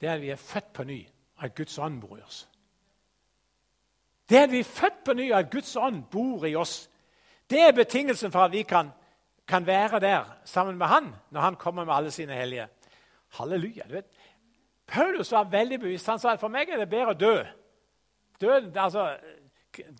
det 0.01 0.09
er 0.09 0.15
at 0.15 0.21
vi 0.21 0.31
er 0.31 0.37
født 0.37 0.73
på 0.73 0.85
ny, 0.85 1.07
at 1.41 1.55
Guds 1.55 1.79
ånd 1.79 2.01
bor 2.01 2.17
i 2.17 2.23
oss. 2.23 2.49
Det 4.31 4.37
at 4.37 4.53
vi 4.53 4.59
er 4.59 4.65
født 4.65 5.05
på 5.05 5.13
ny, 5.13 5.33
at 5.33 5.51
Guds 5.51 5.77
ånd 5.77 6.03
bor 6.11 6.45
i 6.47 6.55
oss. 6.55 6.91
Det 7.51 7.61
er 7.61 7.73
betingelsen 7.73 8.33
for 8.33 8.45
at 8.47 8.53
vi 8.53 8.63
kan, 8.63 8.91
kan 9.49 9.67
være 9.67 10.01
der 10.01 10.25
sammen 10.45 10.79
med 10.79 10.87
Han 10.87 11.15
når 11.31 11.41
Han 11.41 11.57
kommer 11.57 11.85
med 11.85 11.95
alle 11.95 12.11
sine 12.11 12.33
hellige. 12.33 12.69
Halleluja. 13.29 13.83
du 13.89 13.93
vet. 13.93 14.07
Paulus 14.87 15.33
var 15.33 15.45
veldig 15.45 15.81
bevisst. 15.81 16.07
Han 16.07 16.19
sa 16.19 16.33
at 16.33 16.41
for 16.41 16.49
meg 16.49 16.69
er 16.69 16.77
det 16.77 16.91
bedre 16.91 17.15
å 17.15 17.19
dø. 17.19 17.45
Døden, 18.41 18.79
altså, 18.79 19.17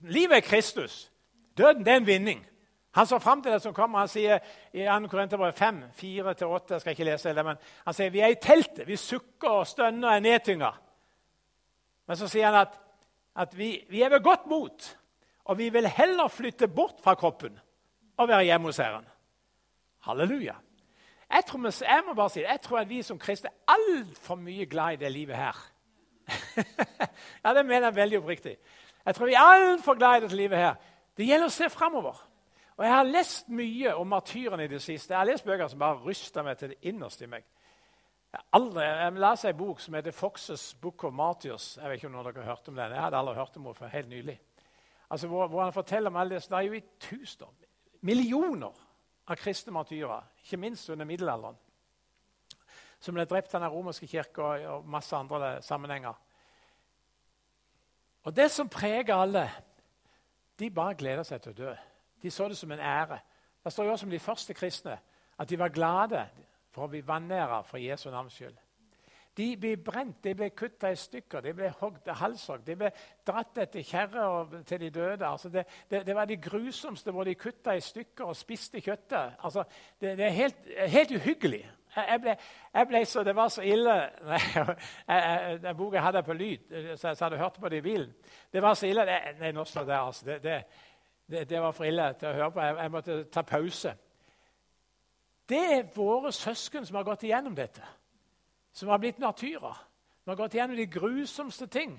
Livet 0.01 0.37
er 0.37 0.41
Kristus. 0.41 1.11
Døden 1.59 1.85
det 1.85 1.93
er 1.93 1.97
en 1.97 2.07
vinning. 2.07 2.47
Han 2.91 3.07
så 3.07 3.19
fram 3.19 3.43
til 3.43 3.53
det 3.53 3.63
som 3.63 3.75
kommer. 3.75 3.99
Han 3.99 4.09
sier 4.09 4.39
i 4.73 4.83
2. 4.83 5.07
Korinterbrev 5.09 5.53
5, 5.53 5.83
4-8 6.03 6.73
Jeg 6.73 6.81
skal 6.81 6.91
ikke 6.91 7.05
lese 7.05 7.35
det, 7.35 7.45
men 7.45 7.57
han 7.85 7.95
sier 7.95 8.11
vi 8.11 8.21
er 8.21 8.35
i 8.35 8.41
teltet. 8.43 8.87
Vi 8.87 8.97
sukker 8.97 9.61
og 9.61 9.67
stønner 9.67 10.09
og 10.09 10.15
er 10.15 10.25
nedtynga. 10.25 10.71
Men 12.11 12.19
så 12.19 12.27
sier 12.27 12.49
han 12.49 12.65
at, 12.65 12.73
at 13.39 13.53
vi, 13.55 13.69
vi, 13.87 14.01
er 14.03 14.09
ved 14.11 14.25
godt 14.27 14.49
mot, 14.51 14.87
og 15.45 15.59
vi 15.59 15.69
vil 15.71 15.87
heller 15.87 16.29
flytte 16.29 16.67
bort 16.69 16.99
fra 17.05 17.15
kroppen 17.15 17.55
og 18.19 18.29
være 18.29 18.49
hjemme 18.49 18.67
hos 18.67 18.81
Herren. 18.83 19.07
Halleluja. 20.03 20.57
Jeg, 21.31 21.45
tror, 21.47 21.85
jeg 21.85 22.03
må 22.07 22.15
bare 22.19 22.31
si 22.35 22.41
det, 22.41 22.49
jeg 22.49 22.61
tror 22.61 22.81
at 22.81 22.89
vi 22.89 22.99
som 23.07 23.19
kristne 23.19 23.53
er 23.53 23.77
altfor 23.77 24.35
mye 24.35 24.67
glad 24.67 24.93
i 24.93 24.97
det 25.05 25.13
livet 25.13 25.37
her. 25.37 25.61
ja, 27.45 27.55
Det 27.55 27.67
mener 27.67 27.87
jeg 27.87 27.97
veldig 27.97 28.19
oppriktig. 28.19 28.57
Jeg 29.07 29.15
tror 29.15 29.27
vi 29.27 29.39
er 29.39 29.55
altfor 29.55 29.95
glad 29.95 30.17
i 30.17 30.25
dette 30.27 30.37
livet 30.37 30.59
her. 30.59 30.75
Det 31.17 31.31
gjelder 31.31 31.47
å 31.47 31.55
se 31.61 31.71
framover. 31.71 32.19
Og 32.77 32.85
Jeg 32.85 32.95
har 32.95 33.07
lest 33.07 33.49
mye 33.55 33.95
om 33.95 34.11
martyrene 34.11 34.67
i 34.67 34.75
det 34.75 34.83
siste. 34.83 35.15
Jeg 35.15 35.21
har 35.21 35.31
lest 35.31 35.47
bøker 35.47 35.69
som 35.69 35.79
bare 35.79 36.03
ryster 36.03 36.43
meg 36.43 36.59
til 36.59 36.75
det 36.75 36.91
innerste 36.91 37.29
i 37.29 37.31
meg. 37.31 37.47
Aldri, 38.31 38.85
jeg 38.85 39.15
leser 39.19 39.51
en 39.51 39.59
bok 39.59 39.81
som 39.81 39.95
heter 39.95 40.13
'Foxes 40.15 40.75
Book 40.81 41.05
of 41.05 41.13
Martyrs'. 41.13 41.81
Jeg 41.81 41.91
vet 41.91 41.97
ikke 41.99 42.07
om 42.07 42.13
noen 42.13 42.25
dere 42.25 42.45
har 42.45 42.55
hørt 42.55 42.69
om 42.69 42.77
den. 42.77 42.93
Jeg 42.93 43.03
hadde 43.03 43.17
aldri 43.17 43.35
hørt 43.35 43.57
om 43.57 43.65
den 43.65 43.75
for 43.75 43.87
helt 43.87 44.09
nylig. 44.09 44.41
Altså, 45.11 45.27
hvor, 45.27 45.47
hvor, 45.47 45.65
han 45.65 45.73
forteller 45.73 46.11
om 46.11 46.17
alle 46.17 46.35
det, 46.35 46.45
det 46.45 46.57
er 46.57 46.61
jo 46.61 46.73
i 46.73 46.85
tusener, 47.01 47.49
millioner 48.01 48.73
av 49.27 49.37
kristne 49.37 49.73
martyrer, 49.73 50.23
ikke 50.45 50.57
minst 50.57 50.91
under 50.91 51.05
middelalderen, 51.05 51.59
som 53.01 53.15
ble 53.15 53.25
drept 53.25 53.55
av 53.55 53.61
den 53.61 53.71
romerske 53.71 54.07
kirke 54.07 54.43
og, 54.43 54.65
og 54.65 54.87
masse 54.87 55.17
andre 55.17 55.63
sammenhenger. 55.63 56.15
Og 58.23 58.37
Det 58.37 58.51
som 58.51 58.69
preger 58.69 59.15
alle, 59.15 59.51
de 60.59 60.71
bare 60.71 60.95
gleder 60.95 61.23
seg 61.23 61.43
til 61.43 61.53
å 61.53 61.55
dø. 61.55 61.75
De 62.23 62.31
så 62.31 62.49
det 62.49 62.57
som 62.57 62.73
en 62.73 62.81
ære. 62.81 63.19
Det 63.65 63.73
står 63.73 63.85
jo 63.85 63.93
også 63.93 64.07
om 64.07 64.11
de 64.11 64.19
første 64.19 64.55
kristne 64.55 64.99
at 65.39 65.49
de 65.49 65.59
var 65.59 65.69
glade 65.69 66.29
for 66.71 66.87
å 66.87 66.93
bli 66.93 67.05
vanæra 67.07 67.63
for 67.67 67.83
Jesu 67.83 68.11
navns 68.11 68.37
skyld. 68.39 68.59
De 69.39 69.47
ble 69.57 69.77
brent, 69.79 70.19
de 70.25 70.33
ble 70.35 70.49
kutta 70.59 70.91
i 70.91 70.97
stykker, 70.99 71.43
de 71.45 71.53
ble 71.55 71.69
hogd, 71.79 72.09
halshogd, 72.19 72.65
de 72.67 72.75
ble 72.77 72.89
dratt 73.27 73.61
etter 73.63 73.85
kjerrer 73.87 74.57
til 74.67 74.81
de 74.83 74.91
døde. 74.91 75.27
Altså 75.27 75.49
det, 75.55 75.65
det, 75.91 76.03
det, 76.07 76.17
var 76.19 76.27
de 76.27 76.37
grusomste 76.43 77.15
hvor 77.15 77.25
de 77.25 77.37
kutta 77.39 77.77
i 77.79 77.85
stykker 77.85 78.33
og 78.33 78.37
spiste 78.37 78.83
kjøttet. 78.83 79.39
Altså 79.39 79.65
det, 80.01 80.17
det, 80.19 80.27
er 80.27 80.35
helt, 80.35 80.67
helt 80.97 81.15
uhyggelig. 81.15 81.63
Jeg 81.95 82.21
ble, 82.23 82.37
jeg 82.75 82.87
ble, 82.87 83.05
så, 83.07 83.23
Det 83.27 83.33
var 83.35 83.49
så 83.51 83.63
ille 83.67 83.95
Den 85.65 85.77
boka 85.77 85.97
jeg 85.97 86.05
hadde 86.05 86.23
på 86.23 86.37
lyd, 86.39 86.69
så 86.97 87.09
jeg 87.09 87.17
hadde 87.21 87.41
hørt 87.41 87.59
på 87.61 87.69
det 87.69 87.81
i 87.81 87.87
bilen. 87.87 88.13
Det 88.53 88.63
var 88.63 88.75
så 88.75 88.87
ille 88.87 89.07
Nei, 89.41 89.51
nå 89.55 89.65
står 89.65 89.89
det 89.89 89.97
altså. 89.99 90.27
Det, 90.27 90.43
det, 90.43 90.61
det, 91.31 91.49
det, 91.51 91.63
var 91.63 91.75
for 91.75 91.87
ille 91.87 92.13
til 92.19 92.31
å 92.31 92.37
høre 92.37 92.53
på. 92.55 92.63
Jeg, 92.67 92.79
jeg, 92.83 92.95
måtte 92.99 93.19
ta 93.31 93.43
pause. 93.47 93.95
Det 95.51 95.61
er 95.75 95.89
våre 95.95 96.31
søsken 96.33 96.87
som 96.87 96.97
har 97.01 97.07
gått 97.09 97.25
igjennom 97.27 97.55
dette. 97.59 97.83
Som 98.73 98.89
har 98.89 99.01
blitt 99.03 99.19
martyrer. 99.19 99.79
Som 100.23 100.33
har 100.33 100.39
gått 100.39 100.55
igjennom 100.55 100.79
de 100.79 100.87
grusomste 100.87 101.67
ting. 101.67 101.97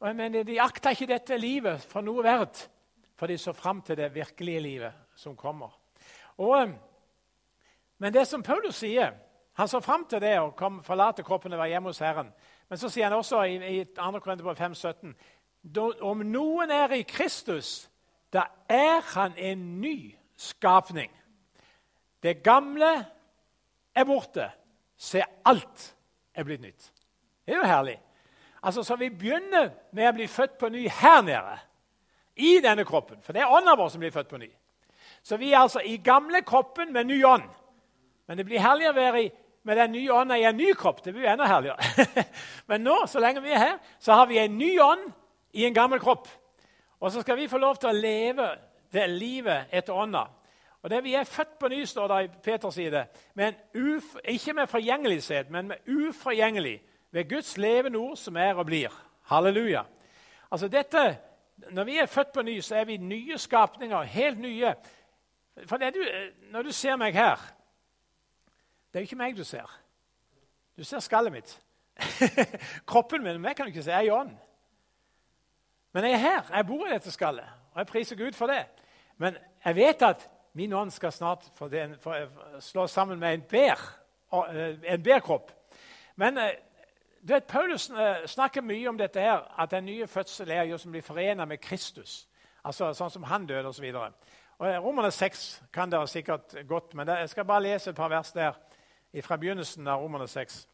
Og 0.00 0.08
jeg 0.08 0.16
mener, 0.16 0.44
De 0.44 0.60
akta 0.60 0.94
ikke 0.94 1.10
dette 1.10 1.36
livet 1.36 1.82
for 1.84 2.00
noe 2.00 2.24
verdt, 2.24 2.70
for 3.20 3.28
de 3.28 3.36
så 3.38 3.52
fram 3.52 3.82
til 3.84 3.98
det 4.00 4.14
virkelige 4.14 4.60
livet 4.60 4.92
som 5.14 5.36
kommer. 5.36 5.74
Og, 6.40 6.70
men 7.98 8.12
det 8.12 8.24
som 8.28 8.42
Paulus 8.42 8.80
sier 8.80 9.12
Han 9.58 9.68
så 9.68 9.80
fram 9.80 10.06
til 10.08 10.20
det 10.22 10.38
å 10.40 10.54
forlate 10.86 11.22
kroppen 11.22 11.52
og 11.52 11.58
være 11.58 11.74
hjemme 11.74 11.90
hos 11.90 11.98
Herren. 12.00 12.30
Men 12.70 12.78
så 12.78 12.88
sier 12.88 13.10
han 13.10 13.18
også 13.18 13.42
i, 13.44 13.56
i 13.80 13.84
2. 13.84 14.20
Korinter 14.22 14.54
5,17 14.56 15.12
om 16.00 16.22
noen 16.24 16.70
er 16.70 16.94
i 16.96 17.02
Kristus, 17.02 17.90
da 18.32 18.46
er 18.68 19.02
han 19.12 19.34
en 19.36 19.80
ny 19.82 20.14
skapning. 20.36 21.10
Det 22.22 22.42
gamle 22.44 22.90
er 23.94 24.04
borte. 24.04 24.50
Se, 25.00 25.22
alt 25.44 25.86
er 26.36 26.44
blitt 26.44 26.62
nytt. 26.62 26.92
Det 27.46 27.54
er 27.54 27.62
jo 27.62 27.68
herlig. 27.68 27.96
Altså, 28.62 28.82
Så 28.82 28.96
vi 28.96 29.10
begynner 29.10 29.70
med 29.92 30.08
å 30.08 30.16
bli 30.16 30.26
født 30.28 30.58
på 30.58 30.68
ny 30.68 30.88
her 30.88 31.22
nede, 31.22 31.58
i 32.36 32.60
denne 32.62 32.84
kroppen. 32.84 33.20
For 33.22 33.32
det 33.32 33.42
er 33.42 33.52
ånden 33.52 33.76
vår 33.76 33.88
som 33.92 34.00
blir 34.00 34.12
født 34.12 34.28
på 34.28 34.38
ny. 34.38 34.48
Så 35.22 35.36
vi 35.36 35.52
er 35.52 35.58
altså 35.58 35.80
i 35.84 35.96
gamle 35.96 36.42
kroppen 36.42 36.92
med 36.92 37.04
ny 37.04 37.24
ånd. 37.24 37.48
Men 38.28 38.38
det 38.38 38.46
blir 38.46 38.62
herlig 38.62 38.88
å 38.88 38.96
være 38.96 39.22
i, 39.24 39.30
med 39.62 39.76
den 39.76 39.92
nye 39.92 40.12
ånda 40.12 40.38
i 40.38 40.46
en 40.48 40.56
ny 40.56 40.72
kropp. 40.72 41.02
Det 41.04 41.12
blir 41.12 41.26
jo 41.26 41.32
enda 41.32 41.48
herligere. 41.50 42.24
Men 42.70 42.84
nå, 42.86 42.96
så 43.10 43.20
lenge 43.20 43.42
vi 43.44 43.52
er 43.52 43.64
her, 43.64 43.78
så 43.98 44.16
har 44.16 44.28
vi 44.30 44.38
en 44.40 44.56
ny 44.56 44.70
ånd 44.80 45.10
i 45.52 45.66
en 45.66 45.76
gammel 45.76 46.00
kropp. 46.00 46.28
Og 47.00 47.12
så 47.12 47.24
skal 47.24 47.36
vi 47.36 47.48
få 47.48 47.58
lov 47.60 47.76
til 47.80 47.90
å 47.90 47.96
leve 47.96 48.46
det 48.92 49.06
livet 49.10 49.72
etter 49.72 49.96
ånda. 49.96 50.28
Og 50.82 50.90
det 50.90 51.04
Vi 51.04 51.14
er 51.14 51.24
født 51.24 51.58
på 51.58 51.68
ny, 51.68 51.84
står 51.84 52.08
det 52.08 52.24
i 52.24 52.28
Peters 52.42 52.74
side, 52.74 53.06
men 53.34 53.54
uf, 53.74 54.16
ikke 54.24 54.52
med 54.52 54.66
forgjengelighet, 54.66 55.50
men 55.50 55.68
med 55.68 55.76
uforgjengelig, 55.88 56.82
ved 57.10 57.28
Guds 57.28 57.58
levende 57.58 57.98
ord 57.98 58.16
som 58.16 58.36
er 58.36 58.54
og 58.54 58.66
blir. 58.66 59.06
Halleluja. 59.22 59.82
Altså 60.50 60.68
dette, 60.68 61.18
Når 61.70 61.84
vi 61.84 61.98
er 61.98 62.06
født 62.06 62.32
på 62.32 62.42
ny, 62.42 62.60
så 62.60 62.76
er 62.76 62.84
vi 62.84 62.96
nye 62.96 63.38
skapninger, 63.38 64.02
helt 64.02 64.38
nye. 64.38 64.74
For 65.66 65.76
du, 65.76 66.04
Når 66.50 66.62
du 66.62 66.72
ser 66.72 66.96
meg 66.96 67.12
her 67.12 67.36
Det 68.92 68.98
er 68.98 69.00
jo 69.00 69.04
ikke 69.04 69.16
meg 69.16 69.36
du 69.36 69.44
ser. 69.44 69.80
Du 70.76 70.84
ser 70.84 70.98
skallet 70.98 71.32
mitt. 71.32 71.60
Kroppen 72.90 73.22
min 73.22 73.40
meg 73.40 73.56
kan 73.56 73.66
du 73.66 73.68
ikke 73.68 73.82
se. 73.82 73.90
Jeg 73.90 73.98
er 73.98 74.06
i 74.06 74.10
ånd. 74.10 74.30
Men 75.92 76.04
jeg 76.04 76.12
er 76.12 76.16
her. 76.16 76.56
Jeg 76.56 76.66
bor 76.66 76.86
i 76.86 76.92
dette 76.92 77.10
skallet, 77.10 77.44
og 77.72 77.78
jeg 77.78 77.86
priser 77.86 78.16
Gud 78.16 78.32
for 78.32 78.46
det. 78.46 78.66
Men 79.16 79.36
jeg 79.64 79.76
vet 79.76 80.02
at 80.02 80.30
min 80.52 80.72
ånd 80.72 80.90
skal 80.90 81.12
snart 81.12 81.44
få 81.54 81.68
slå 82.60 82.86
sammen 82.86 83.18
med 83.18 83.34
en 83.34 83.42
bær, 83.42 83.80
eh, 84.32 84.92
en 84.94 85.02
bærkropp. 85.02 85.52
Men 86.16 86.38
eh, 86.38 86.50
du 87.28 87.32
vet, 87.32 87.44
Paulus 87.44 87.90
eh, 87.90 88.26
snakker 88.26 88.60
mye 88.60 88.88
om 88.88 88.98
dette 88.98 89.20
her, 89.20 89.60
at 89.60 89.70
den 89.70 89.84
nye 89.84 90.06
fødsel 90.06 90.50
er 90.50 90.62
jo 90.62 90.78
som 90.78 90.90
blir 90.90 91.02
forena 91.02 91.44
med 91.44 91.60
Kristus. 91.60 92.28
Altså 92.64 92.92
Sånn 92.92 93.10
som 93.10 93.22
han 93.22 93.46
døde, 93.46 93.68
osv. 93.68 93.92
Romerne 94.60 95.10
6 95.10 95.62
kan 95.72 95.90
dere 95.90 96.08
sikkert 96.08 96.54
godt, 96.68 96.94
men 96.94 97.08
jeg 97.08 97.30
skal 97.30 97.44
bare 97.44 97.62
lese 97.62 97.90
et 97.90 97.96
par 97.96 98.08
vers 98.08 98.32
der 98.32 98.52
fra 99.24 99.36
begynnelsen 99.36 99.88
av 99.88 100.02
Romerne 100.02 100.28
6. 100.28 100.66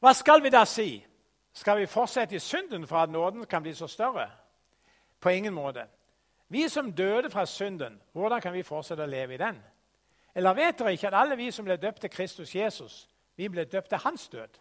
Hva 0.00 0.12
skal 0.12 0.42
vi 0.42 0.50
da 0.50 0.64
si? 0.64 1.04
Skal 1.52 1.78
vi 1.78 1.86
fortsette 1.86 2.36
i 2.36 2.38
synden 2.38 2.86
for 2.86 3.02
at 3.02 3.10
nåden 3.10 3.44
kan 3.46 3.62
bli 3.62 3.74
så 3.74 3.86
større? 3.86 4.30
På 5.20 5.28
ingen 5.28 5.54
måte. 5.54 5.86
Vi 6.48 6.68
som 6.68 6.92
døde 6.92 7.30
fra 7.30 7.46
synden, 7.46 8.02
hvordan 8.12 8.40
kan 8.40 8.52
vi 8.52 8.62
fortsette 8.62 9.02
å 9.02 9.10
leve 9.10 9.34
i 9.34 9.40
den? 9.40 9.62
Eller 10.34 10.54
vet 10.54 10.78
dere 10.78 10.92
ikke 10.92 11.08
at 11.08 11.16
alle 11.18 11.36
vi 11.36 11.50
som 11.50 11.64
ble 11.64 11.76
døpt 11.76 12.00
til 12.00 12.10
Kristus 12.10 12.54
Jesus, 12.54 13.08
vi 13.36 13.48
ble 13.48 13.64
døpt 13.64 13.88
til 13.88 14.02
hans 14.04 14.28
død? 14.28 14.58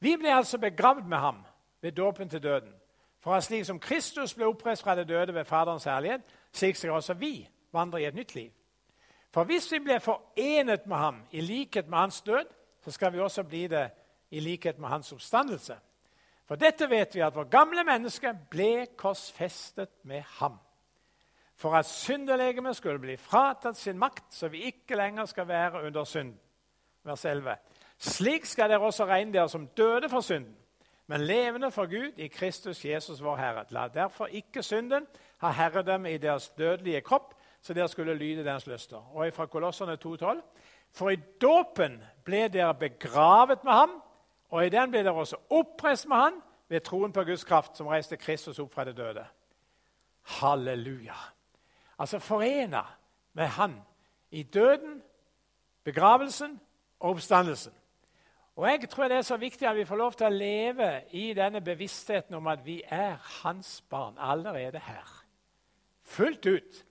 Vi 0.00 0.16
ble 0.16 0.34
altså 0.34 0.58
begravd 0.58 1.06
med 1.06 1.18
ham 1.18 1.42
ved 1.80 1.92
dåpen 1.92 2.28
til 2.28 2.42
døden. 2.42 2.74
For 3.20 3.34
at 3.34 3.44
slik 3.44 3.64
som 3.66 3.80
Kristus 3.80 4.34
ble 4.34 4.46
oppreist 4.46 4.82
fra 4.82 4.94
det 4.94 5.08
døde 5.08 5.34
ved 5.34 5.44
Faderens 5.44 5.84
herlighet, 5.84 6.20
slik 6.52 6.76
skal 6.76 6.90
også 6.90 7.14
vi 7.14 7.48
vandre 7.72 8.02
i 8.02 8.04
et 8.04 8.14
nytt 8.14 8.34
liv. 8.34 8.50
For 9.30 9.44
hvis 9.44 9.72
vi 9.72 9.78
ble 9.78 10.00
forenet 10.00 10.86
med 10.86 10.96
ham 10.96 11.22
i 11.30 11.40
likhet 11.40 11.88
med 11.88 11.98
hans 11.98 12.20
død, 12.20 12.46
så 12.84 12.90
skal 12.90 13.12
vi 13.12 13.20
også 13.20 13.42
bli 13.42 13.66
det 13.66 13.90
i 14.30 14.40
likhet 14.40 14.78
med 14.78 14.88
hans 14.88 15.12
oppstandelse. 15.12 15.76
For 16.48 16.56
dette 16.56 16.88
vet 16.88 17.12
vi 17.12 17.20
at 17.20 17.36
vår 17.36 17.50
gamle 17.52 17.84
menneske 17.84 18.32
ble 18.50 18.86
korsfestet 18.96 19.90
med 20.08 20.24
ham. 20.38 20.56
For 21.58 21.74
at 21.76 21.86
syndelegemet 21.86 22.76
skulle 22.76 23.02
bli 23.02 23.16
fratatt 23.20 23.76
sin 23.76 23.98
makt, 23.98 24.30
så 24.30 24.48
vi 24.48 24.62
ikke 24.70 24.96
lenger 24.96 25.26
skal 25.28 25.48
være 25.48 25.82
under 25.86 26.04
synd. 26.04 26.32
Vers 27.04 27.24
11. 27.24 27.56
Slik 27.98 28.46
skal 28.46 28.70
dere 28.70 28.80
også 28.80 29.04
regne 29.04 29.34
dere 29.34 29.48
som 29.48 29.66
døde 29.76 30.08
for 30.08 30.20
synden, 30.20 30.56
men 31.06 31.20
levende 31.20 31.70
for 31.70 31.86
Gud 31.90 32.16
i 32.16 32.28
Kristus 32.28 32.84
Jesus 32.84 33.22
vår 33.22 33.36
Herre. 33.36 33.64
La 33.70 33.88
derfor 33.88 34.26
ikke 34.26 34.62
synden 34.62 35.06
ha 35.40 35.50
herredømme 35.50 36.12
i 36.12 36.18
deres 36.18 36.48
dødelige 36.48 37.00
kropp, 37.00 37.34
så 37.62 37.74
dere 37.74 37.88
skulle 37.88 38.14
lyde 38.14 38.44
deres 38.44 38.66
lyster. 38.66 39.16
Og 39.16 39.32
fra 39.32 39.46
Kolossene 39.46 39.98
2,12.: 40.04 40.42
For 40.92 41.10
i 41.10 41.16
dåpen 41.40 42.02
ble 42.24 42.48
dere 42.48 42.74
begravet 42.74 43.64
med 43.64 43.72
ham, 43.72 44.02
og 44.48 44.66
i 44.66 44.72
den 44.72 44.90
ble 44.90 45.02
dere 45.04 45.14
også 45.14 45.36
oppreist 45.50 46.08
med 46.08 46.16
Han 46.16 46.42
ved 46.68 46.80
troen 46.80 47.12
på 47.12 47.24
Guds 47.24 47.44
kraft, 47.44 47.76
som 47.76 47.86
reiste 47.86 48.16
Kristus 48.16 48.58
opp 48.58 48.74
fra 48.74 48.84
det 48.84 48.96
døde. 48.96 49.24
Halleluja. 50.40 51.16
Altså 51.98 52.18
forena 52.18 52.82
med 53.32 53.46
Han 53.46 53.80
i 54.30 54.42
døden, 54.42 55.02
begravelsen 55.84 56.60
og 57.00 57.10
oppstandelsen. 57.10 57.72
Og 58.56 58.70
Jeg 58.70 58.88
tror 58.90 59.08
det 59.08 59.16
er 59.16 59.22
så 59.22 59.36
viktig 59.36 59.68
at 59.68 59.76
vi 59.76 59.84
får 59.84 59.96
lov 59.96 60.12
til 60.12 60.26
å 60.26 60.34
leve 60.34 61.02
i 61.14 61.32
denne 61.34 61.60
bevisstheten 61.60 62.34
om 62.34 62.46
at 62.46 62.64
vi 62.66 62.82
er 62.84 63.14
Hans 63.42 63.84
barn 63.90 64.14
allerede 64.18 64.78
her. 64.78 65.24
Fullt 66.02 66.46
ut. 66.46 66.84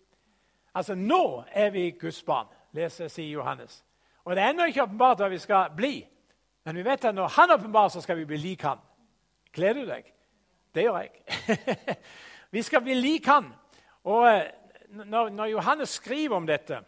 Altså, 0.73 0.95
Nå 0.95 1.43
er 1.51 1.69
vi 1.69 1.91
Guds 1.91 2.23
barn, 2.23 2.47
leser 2.71 3.07
sier 3.07 3.31
Johannes. 3.31 3.83
Og 4.23 4.35
Det 4.35 4.43
er 4.43 4.49
ennå 4.49 4.65
ikke 4.65 4.83
åpenbart 4.83 5.19
hva 5.19 5.27
vi 5.27 5.37
skal 5.37 5.71
bli, 5.75 6.07
men 6.67 6.75
vi 6.75 6.83
vet 6.83 7.05
at 7.07 7.15
når 7.15 7.27
Han 7.37 7.51
åpenbarer, 7.51 7.89
så 7.89 8.01
skal 8.03 8.17
vi 8.17 8.25
bli 8.27 8.37
lik 8.37 8.61
Han. 8.67 8.79
Gleder 9.55 9.85
du 9.85 9.87
deg? 9.87 10.09
Det 10.75 10.83
gjør 10.83 10.97
jeg. 10.99 11.55
vi 12.55 12.61
skal 12.61 12.83
bli 12.83 12.97
lik 12.99 13.29
Han. 13.31 13.47
Og 14.03 14.27
eh, 14.27 14.49
når, 14.89 15.29
når 15.29 15.45
Johannes 15.45 15.95
skriver 15.95 16.35
om 16.35 16.47
dette, 16.47 16.81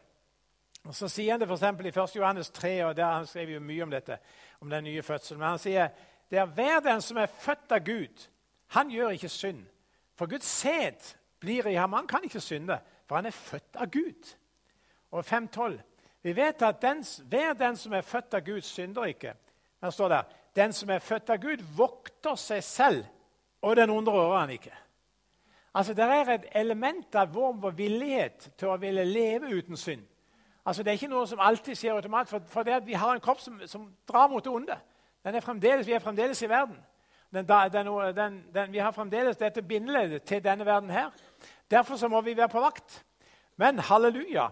så 0.91 1.07
sier 1.07 1.31
han 1.31 1.39
det 1.39 1.47
f.eks. 1.47 1.63
i 1.63 1.93
1. 1.95 2.15
Johannes 2.15 2.51
3, 2.51 2.73
og 2.89 2.93
der 2.97 3.15
han 3.21 3.27
skriver 3.27 3.53
jo 3.53 3.63
mye 3.63 3.87
om 3.87 3.95
dette, 3.95 4.19
om 4.59 4.69
den 4.69 4.83
nye 4.83 5.01
fødselen. 5.03 5.39
Men 5.39 5.53
han 5.53 5.63
sier 5.63 5.89
det 6.29 6.43
er 6.43 6.53
hver 6.59 6.79
den 6.83 7.01
som 7.01 7.17
er 7.17 7.31
født 7.39 7.71
av 7.71 7.83
Gud, 7.85 8.27
han 8.75 8.91
gjør 8.91 9.15
ikke 9.15 9.31
synd. 9.31 9.65
For 10.15 10.27
Guds 10.27 10.45
sæd 10.45 11.15
blir 11.39 11.67
i 11.71 11.79
ham. 11.79 11.93
Han 11.93 12.07
kan 12.07 12.23
ikke 12.23 12.43
synde, 12.43 12.81
for 13.07 13.15
han 13.15 13.25
er 13.25 13.31
født 13.31 13.79
av 13.79 13.87
Gud. 13.87 14.35
Og 15.11 15.23
5.12. 15.25 15.79
Vi 16.21 16.35
vet 16.35 16.61
at 16.61 16.81
den, 16.81 17.05
hver 17.31 17.53
den 17.53 17.77
som 17.77 17.93
er 17.93 18.01
født 18.01 18.33
av 18.33 18.43
Gud, 18.43 18.61
synder 18.61 19.07
ikke. 19.07 19.33
Der 19.81 19.89
står 19.89 20.07
det 20.07 20.25
den 20.55 20.73
som 20.73 20.89
er 20.89 20.99
født 20.99 21.29
av 21.29 21.37
Gud, 21.37 21.63
vokter 21.77 22.35
seg 22.35 22.63
selv, 22.63 23.03
og 23.61 23.75
den 23.75 23.89
onde 23.89 24.11
rører 24.11 24.39
han 24.39 24.49
ikke. 24.49 24.73
Altså, 25.73 25.93
Det 25.93 26.03
er 26.03 26.29
et 26.29 26.45
element 26.55 27.15
av 27.15 27.33
vår, 27.33 27.71
villighet 27.71 28.51
til 28.57 28.67
å 28.67 28.77
ville 28.77 29.05
leve 29.05 29.55
uten 29.55 29.77
synd. 29.77 30.03
Altså, 30.65 30.83
Det 30.83 30.89
er 30.89 30.93
ikke 30.93 31.07
noe 31.13 31.27
som 31.27 31.39
alltid 31.39 31.75
skjer 31.75 31.93
automatisk, 31.93 32.29
for, 32.29 32.39
for 32.47 32.63
det 32.63 32.73
at 32.73 32.87
vi 32.87 32.93
har 32.93 33.13
en 33.13 33.21
kropp 33.21 33.39
som, 33.39 33.61
som 33.67 33.95
drar 34.07 34.27
mot 34.27 34.43
det 34.43 34.51
onde. 34.51 34.79
Er 35.23 35.83
vi 35.83 35.93
er 35.93 35.99
fremdeles 35.99 36.41
i 36.41 36.49
verden. 36.49 36.77
Den, 37.33 37.47
den, 37.47 38.45
den, 38.53 38.71
vi 38.71 38.77
har 38.77 38.91
fremdeles 38.91 39.37
dette 39.37 39.61
bindeleddet 39.61 40.23
til 40.23 40.43
denne 40.43 40.65
verden 40.65 40.89
her. 40.89 41.09
Derfor 41.71 42.07
må 42.07 42.21
vi 42.21 42.37
være 42.37 42.49
på 42.49 42.59
vakt. 42.59 43.05
Men 43.57 43.79
halleluja, 43.79 44.49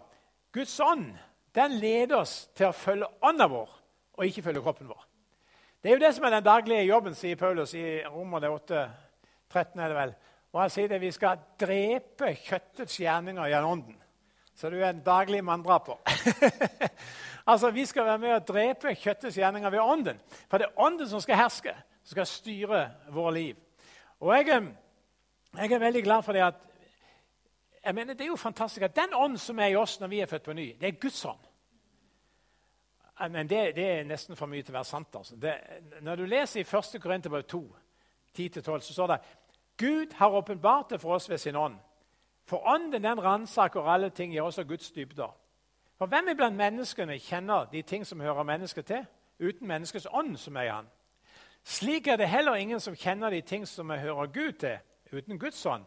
Guds 0.53 0.79
ånd 0.79 1.15
den 1.55 1.71
leder 1.71 2.17
oss 2.17 2.49
til 2.55 2.67
å 2.67 2.75
følge 2.75 3.07
ånda 3.25 3.47
vår 3.47 3.69
og 4.17 4.25
ikke 4.25 4.41
følge 4.41 4.61
kroppen 4.61 4.87
vår. 4.87 5.06
Det 5.87 5.93
er 5.93 6.01
jo 6.01 6.03
det 6.03 6.15
som 6.15 6.25
er 6.27 6.33
den 6.33 6.43
daglige 6.43 6.83
jobben, 6.83 7.13
sier 7.15 7.37
Paulus 7.39 7.71
i 7.79 8.01
Romerne 8.11 8.49
8, 8.51 8.79
13. 9.53 9.79
er 9.79 9.87
det 9.87 9.95
vel. 9.95 10.09
Og 10.51 10.59
Han 10.59 10.73
sier 10.73 10.89
det 10.91 10.97
vi 10.99 11.11
skal 11.15 11.39
drepe 11.55 12.33
kjøttets 12.35 12.97
gjerninger 12.99 13.47
gjennom 13.47 13.71
ånden. 13.71 13.95
Så 14.51 14.67
du 14.67 14.75
er 14.81 14.89
en 14.89 14.99
daglig 15.05 15.39
manndraper. 15.47 15.95
altså, 17.51 17.71
Vi 17.71 17.85
skal 17.85 18.05
være 18.05 18.19
med 18.19 18.35
å 18.35 18.43
drepe 18.49 18.95
kjøttets 18.99 19.37
gjerninger 19.39 19.71
ved 19.71 19.79
ånden. 19.79 20.19
For 20.51 20.59
det 20.59 20.67
er 20.67 20.83
ånden 20.89 21.07
som 21.07 21.23
skal 21.23 21.39
herske, 21.39 21.77
som 22.03 22.17
skal 22.17 22.27
styre 22.33 22.83
våre 23.15 23.33
liv. 23.39 23.55
Og 24.19 24.35
jeg, 24.35 24.59
jeg 25.55 25.71
er 25.71 25.85
veldig 25.87 26.03
glad 26.03 26.27
for 26.27 26.35
det 26.35 26.43
at 26.49 26.63
jeg 27.85 27.95
mener, 27.95 28.13
Det 28.13 28.27
er 28.27 28.33
jo 28.35 28.35
fantastisk 28.35 28.83
at 28.83 28.95
den 28.95 29.15
ånd 29.15 29.39
som 29.39 29.59
er 29.59 29.71
i 29.71 29.79
oss 29.79 30.01
når 30.01 30.07
vi 30.07 30.19
er 30.19 30.27
født 30.27 30.51
på 30.51 30.53
ny, 30.59 30.73
det 30.81 30.87
er 30.87 30.99
Guds 30.99 31.25
ånd. 31.25 31.46
Men 33.19 33.49
det, 33.49 33.75
det 33.75 33.85
er 33.85 34.03
nesten 34.05 34.35
for 34.35 34.49
mye 34.49 34.61
til 34.61 34.75
å 34.75 34.77
være 34.77 34.89
sant. 34.89 35.15
Altså. 35.15 35.35
Det, 35.35 35.53
når 36.01 36.15
du 36.15 36.25
leser 36.25 36.61
i 36.61 36.65
1. 36.65 37.01
Korinterbrev 37.01 37.43
2, 37.43 37.61
10-12, 38.37 38.79
så 38.79 38.93
står 38.93 39.07
det 39.07 39.19
Gud 39.77 40.13
har 40.17 40.33
åpenbart 40.33 40.89
det 40.89 41.01
for 41.01 41.15
oss 41.15 41.29
ved 41.29 41.37
sin 41.37 41.55
ånd. 41.55 41.75
For 42.45 42.67
ånden 42.67 43.03
den 43.03 43.23
ransaker 43.23 43.89
alle 43.89 44.09
ting, 44.09 44.31
gir 44.33 44.41
også 44.41 44.63
Guds 44.63 44.91
dybder. 44.91 45.33
For 45.97 46.05
hvem 46.05 46.29
iblant 46.31 46.57
menneskene 46.57 47.19
kjenner 47.19 47.65
de 47.71 47.81
ting 47.81 48.05
som 48.05 48.21
hører 48.21 48.43
mennesket 48.43 48.85
til, 48.85 49.05
uten 49.39 49.67
menneskets 49.67 50.07
ånd 50.11 50.37
som 50.37 50.57
er 50.57 50.69
i 50.69 50.71
han? 50.71 50.89
Slik 51.63 52.07
er 52.07 52.17
det 52.17 52.29
heller 52.29 52.55
ingen 52.55 52.79
som 52.79 52.95
kjenner 52.95 53.29
de 53.29 53.41
ting 53.41 53.67
som 53.67 53.89
hører 53.89 54.31
Gud 54.33 54.51
til, 54.61 54.77
uten 55.11 55.39
Guds 55.39 55.65
ånd. 55.65 55.85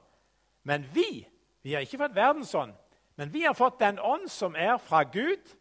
Men 0.62 0.85
vi 0.95 1.27
vi 1.62 1.73
har 1.73 1.85
ikke 1.85 1.99
fått 2.01 2.16
verdens 2.16 2.55
ånd, 2.55 2.73
men 3.16 3.33
vi 3.33 3.43
har 3.45 3.55
fått 3.55 3.81
den 3.81 3.99
ånd 4.01 4.29
som 4.33 4.55
er 4.57 4.79
fra 4.81 5.03
Gud, 5.05 5.57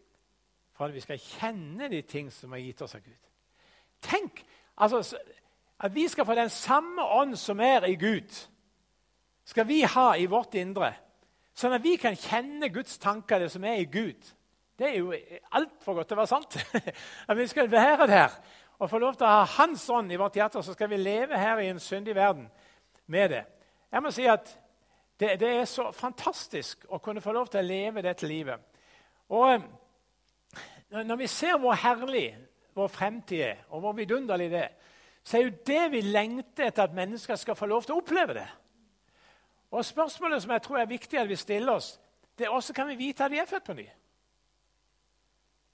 for 0.79 0.87
at 0.87 0.95
vi 0.95 1.03
skal 1.03 1.19
kjenne 1.19 1.89
de 1.91 1.99
ting 2.07 2.29
som 2.31 2.53
er 2.55 2.63
gitt 2.63 2.81
oss 2.85 2.95
av 2.95 3.03
Gud. 3.03 3.17
Tenk 3.99 4.37
altså, 4.79 5.17
at 5.75 5.91
vi 5.91 6.05
skal 6.07 6.23
få 6.25 6.37
den 6.39 6.49
samme 6.49 7.03
ånd 7.03 7.35
som 7.35 7.59
er 7.59 7.83
i 7.89 7.97
Gud, 7.99 8.31
skal 9.43 9.67
vi 9.67 9.81
ha 9.83 10.13
i 10.15 10.29
vårt 10.31 10.55
indre. 10.55 10.93
Sånn 11.51 11.75
at 11.75 11.83
vi 11.83 11.97
kan 11.99 12.15
kjenne 12.15 12.69
Guds 12.71 12.95
tanker, 13.03 13.43
det 13.43 13.49
som 13.51 13.65
er 13.67 13.81
i 13.81 13.89
Gud. 13.91 14.23
Det 14.79 14.87
er 14.87 14.95
jo 15.01 15.11
altfor 15.59 15.97
godt 15.97 16.13
til 16.13 16.15
å 16.15 16.21
være 16.21 16.31
sant. 16.31 16.55
at 17.29 17.35
vi 17.35 17.49
skal 17.51 17.67
være 17.71 18.07
der 18.07 18.39
og 18.79 18.87
få 18.87 19.01
lov 19.03 19.19
til 19.19 19.27
å 19.27 19.33
ha 19.33 19.43
Hans 19.57 19.83
ånd 19.91 20.15
i 20.15 20.21
vårt 20.21 20.39
hjerte, 20.39 20.63
så 20.63 20.77
skal 20.77 20.87
vi 20.93 21.01
leve 21.01 21.35
her 21.35 21.59
i 21.59 21.67
en 21.73 21.83
syndig 21.83 22.15
verden 22.15 22.47
med 23.11 23.35
det. 23.35 23.43
Jeg 23.91 24.05
må 24.05 24.15
si 24.15 24.29
at 24.31 24.47
det, 25.19 25.33
det, 25.41 25.49
er 25.51 25.67
så 25.67 25.89
fantastisk 25.91 26.87
å 26.87 27.01
kunne 27.03 27.19
få 27.19 27.35
lov 27.35 27.51
til 27.51 27.59
å 27.59 27.67
leve 27.67 28.05
dette 28.05 28.31
livet. 28.31 28.63
Og 29.35 29.49
eh, 29.51 29.65
Når 30.89 31.15
vi 31.15 31.27
ser 31.27 31.57
hvor 31.57 31.73
herlig 31.73 32.37
vår 32.75 32.87
fremtid 32.87 33.41
er, 33.41 33.55
og 33.69 33.79
hvor 33.79 33.93
vidunderlig 33.93 34.49
det 34.51 34.63
er, 34.63 34.69
så 35.23 35.37
er 35.37 35.43
jo 35.43 35.57
det 35.67 35.91
vi 35.91 36.01
lengter 36.01 36.67
etter 36.67 36.83
at 36.83 36.95
mennesker 36.95 37.35
skal 37.35 37.55
få 37.55 37.67
lov 37.69 37.83
til 37.83 37.93
å 37.93 37.99
oppleve 38.01 38.33
det. 38.33 38.47
Og 39.71 39.85
Spørsmålet 39.85 40.41
som 40.41 40.51
jeg 40.51 40.61
tror 40.65 40.79
er 40.79 40.89
viktig 40.89 41.19
at 41.19 41.29
vi 41.29 41.35
stiller 41.37 41.73
oss, 41.73 41.99
det 42.37 42.47
er 42.47 42.55
også 42.55 42.73
kan 42.73 42.87
vi 42.87 42.95
vite 42.95 43.25
at 43.25 43.31
vi 43.31 43.37
er 43.37 43.45
født 43.45 43.63
på 43.67 43.75
ny. 43.77 43.85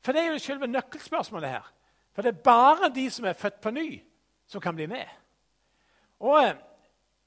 For 0.03 0.11
det 0.11 0.21
er 0.21 0.33
jo 0.33 0.39
selve 0.39 0.67
nøkkelspørsmålet 0.67 1.49
her. 1.49 1.71
For 2.13 2.21
det 2.21 2.33
er 2.33 2.43
bare 2.43 2.89
de 2.95 3.09
som 3.11 3.25
er 3.25 3.33
født 3.33 3.61
på 3.61 3.71
ny, 3.71 4.01
som 4.47 4.61
kan 4.61 4.75
bli 4.75 4.85
med. 4.85 5.05
Og 6.19 6.37
eh, 6.43 6.57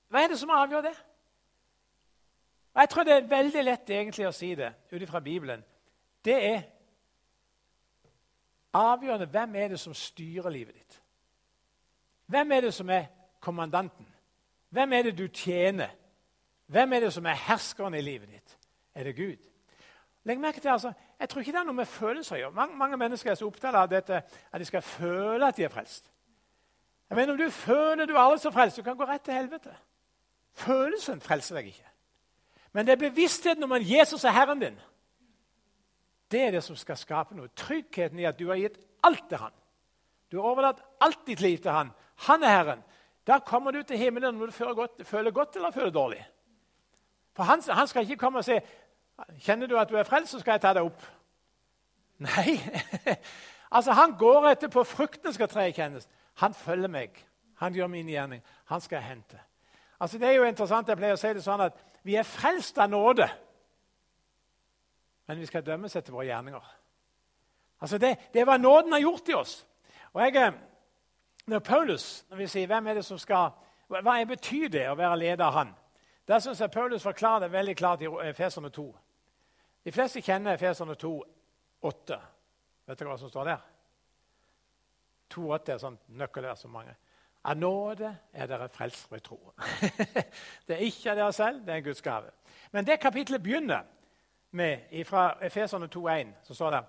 hva 0.08 0.22
er 0.22 0.32
det 0.32 0.38
som 0.40 0.50
avgjør 0.50 0.84
det? 0.88 0.94
Jeg 2.78 2.88
tror 2.88 3.04
det 3.04 3.14
er 3.14 3.30
veldig 3.30 3.64
lett 3.64 3.90
egentlig 3.90 4.28
å 4.28 4.34
si 4.34 4.52
det 4.54 4.70
ut 4.92 5.02
ifra 5.02 5.20
Bibelen. 5.20 5.64
Det 6.24 6.36
er 6.36 6.62
avgjørende 8.72 9.26
hvem 9.26 9.54
er 9.54 9.68
det 9.68 9.80
som 9.80 9.94
styrer 9.94 10.50
livet 10.50 10.74
ditt. 10.74 11.02
Hvem 12.26 12.52
er 12.52 12.60
det 12.60 12.74
som 12.74 12.90
er 12.90 13.04
kommandanten? 13.40 14.06
Hvem 14.68 14.92
er 14.92 15.02
det 15.02 15.18
du 15.18 15.28
tjener? 15.28 15.88
Hvem 16.66 16.92
er 16.92 17.00
det 17.00 17.12
som 17.12 17.26
er 17.26 17.34
herskeren 17.34 17.94
i 17.94 18.00
livet 18.00 18.28
ditt? 18.28 18.58
Er 18.94 19.04
det 19.04 19.16
Gud? 19.16 19.48
Legg 20.24 20.40
merke 20.40 20.60
til, 20.60 20.68
altså, 20.68 20.92
Jeg 21.20 21.28
tror 21.28 21.40
ikke 21.40 21.52
det 21.52 21.58
er 21.58 21.64
noe 21.64 21.74
med 21.74 21.86
følelser 21.86 22.36
å 22.36 22.38
gjøre. 22.38 22.54
Mange, 22.54 22.76
mange, 22.76 22.96
mennesker 22.96 23.30
er 23.30 23.34
så 23.34 23.46
opptatt 23.46 23.74
av 23.74 23.88
dette, 23.90 24.22
at 24.52 24.60
de 24.60 24.64
skal 24.64 24.82
føle 24.82 25.46
at 25.46 25.56
de 25.56 25.64
er 25.64 25.72
frelst. 25.72 26.12
Jeg 27.10 27.16
mener, 27.16 27.32
Om 27.32 27.38
du 27.38 27.50
føler 27.50 28.06
du 28.06 28.14
er 28.14 28.20
aldri 28.20 28.38
så 28.38 28.50
frelst, 28.50 28.76
du 28.76 28.82
kan 28.82 28.96
gå 28.96 29.04
rett 29.04 29.22
til 29.22 29.34
helvete. 29.34 29.74
Følelsen 30.52 31.20
frelser 31.20 31.56
deg 31.56 31.66
ikke. 31.66 31.88
Men 32.72 32.86
det 32.86 32.92
er 32.92 33.08
bevisstheten 33.08 33.64
om 33.64 33.72
at 33.72 33.90
Jesus 33.90 34.24
er 34.24 34.30
Herren 34.30 34.60
din. 34.60 34.80
Det 36.30 36.42
er 36.46 36.50
det 36.56 36.62
som 36.64 36.76
skal 36.76 36.98
skape 37.00 37.36
noe. 37.36 37.48
Tryggheten 37.56 38.20
i 38.20 38.26
at 38.28 38.38
du 38.38 38.48
har 38.50 38.60
gitt 38.60 38.78
alt 39.04 39.24
til 39.28 39.40
Han. 39.40 39.54
Du 40.28 40.36
har 40.40 40.50
overlatt 40.50 40.82
alt 41.00 41.24
ditt 41.26 41.40
liv 41.40 41.58
til 41.58 41.72
Han. 41.72 41.92
Han 42.28 42.42
er 42.42 42.56
Herren. 42.56 42.82
Da 43.26 43.38
kommer 43.38 43.70
du 43.72 43.82
til 43.82 43.98
himmelen 43.98 44.34
når 44.34 44.46
du 44.46 44.52
føler 44.52 44.74
godt, 44.74 45.06
føler 45.06 45.30
godt 45.30 45.56
eller 45.56 45.70
føler 45.70 45.90
dårlig. 45.90 46.20
For 47.36 47.42
han, 47.42 47.62
han, 47.68 47.86
skal 47.86 48.02
ikke 48.02 48.16
komme 48.16 48.38
og 48.38 48.44
si 48.44 48.56
Kjenner 49.42 49.66
du 49.66 49.74
at 49.78 49.90
du 49.90 49.96
er 49.98 50.06
frelst, 50.06 50.30
så 50.30 50.38
skal 50.40 50.56
jeg 50.56 50.62
ta 50.62 50.70
deg 50.76 50.86
opp. 50.86 51.02
Nei. 52.22 52.54
altså, 53.76 53.92
Han 53.92 54.14
går 54.18 54.46
etter 54.52 54.70
på 54.70 54.84
frukten 54.86 55.34
skal 55.34 55.50
tre 55.50 55.64
kjennes. 55.74 56.06
Han 56.38 56.54
følger 56.54 56.88
meg. 56.88 57.18
Han 57.58 57.74
gjør 57.74 57.90
min 57.90 58.08
gjerning. 58.08 58.42
Han 58.70 58.80
skal 58.80 59.02
hente. 59.02 59.40
Altså, 60.00 60.18
Det 60.18 60.28
er 60.28 60.32
jo 60.32 60.44
interessant. 60.46 60.88
Jeg 60.88 60.96
pleier 60.96 61.18
å 61.18 61.20
si 61.20 61.32
det 61.34 61.42
sånn 61.42 61.64
at 61.66 61.82
vi 62.06 62.14
er 62.14 62.22
frelst 62.22 62.78
av 62.78 62.90
nåde, 62.90 63.26
men 65.28 65.38
vi 65.38 65.46
skal 65.46 65.64
dømmes 65.64 65.96
etter 65.96 66.12
våre 66.12 66.26
gjerninger. 66.26 66.68
Altså 67.80 67.98
det, 68.00 68.14
det 68.32 68.40
er 68.40 68.48
hva 68.48 68.56
nåden 68.56 68.92
har 68.96 69.04
gjort 69.04 69.28
i 69.28 69.36
oss. 69.36 69.58
Og 70.16 70.22
jeg, 70.24 70.36
eh, 70.40 70.54
når 71.52 71.58
Paulus 71.64 72.06
når 72.30 72.40
vi 72.40 72.46
sier 72.50 72.70
hvem 72.70 72.86
er 72.88 72.98
det 72.98 73.04
som 73.06 73.18
skal, 73.20 73.50
Hva 73.88 74.18
betyr 74.28 74.68
det 74.68 74.82
å 74.84 74.96
være 74.98 75.16
leder 75.16 75.44
av 75.46 75.54
han? 75.54 75.70
Der 76.28 76.42
syns 76.44 76.60
jeg 76.60 76.70
Paulus 76.70 77.02
forklarer 77.02 77.46
det 77.46 77.52
veldig 77.52 77.76
klart 77.76 78.02
i 78.04 78.08
Efeserne 78.28 78.68
2. 78.68 78.84
De 79.84 79.92
fleste 79.92 80.20
kjenner 80.20 80.58
Efeserne 80.58 80.94
2, 80.94 81.12
8. 81.80 82.18
Vet 82.84 82.98
dere 82.98 83.08
hva 83.08 83.16
som 83.16 83.30
står 83.32 83.48
der? 83.48 83.62
2,8 85.32 85.72
er 85.72 85.80
sånn 85.80 85.96
nøkkelvers 86.20 86.66
for 86.66 86.74
mange. 86.74 86.92
Av 87.48 87.56
nåde 87.56 88.10
er 88.32 88.50
dere 88.50 88.68
frelst 88.68 89.08
ved 89.12 89.24
tro. 89.24 89.38
det 90.68 90.76
er 90.76 90.84
ikke 90.84 91.14
av 91.14 91.22
dere 91.22 91.32
selv, 91.32 91.64
det 91.64 91.72
er 91.72 91.80
en 91.80 91.88
Guds 91.88 92.04
gave. 92.04 92.34
Men 92.76 92.84
det 92.84 93.00
kapitlet 93.00 93.42
begynner 93.42 93.88
med 94.50 95.04
fra 95.04 95.38
Efeserne 95.42 95.88
2,1. 95.96 96.32
Så 96.42 96.54
står 96.54 96.70
det 96.70 96.84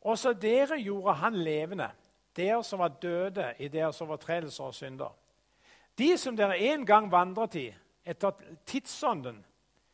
Også 0.00 0.32
dere 0.32 0.78
gjorde 0.80 1.14
han 1.14 1.34
levende, 1.34 1.90
dere 2.36 2.64
som 2.64 2.78
var 2.78 2.88
døde 3.02 3.54
i 3.58 3.68
deres 3.68 4.00
overtredelser 4.00 4.64
og 4.64 4.74
synder. 4.74 5.12
De 5.98 6.18
som 6.18 6.36
dere 6.36 6.58
en 6.58 6.86
gang 6.86 7.10
vandret 7.12 7.54
i 7.54 7.74
etter 8.04 8.32
tidsånden 8.66 9.44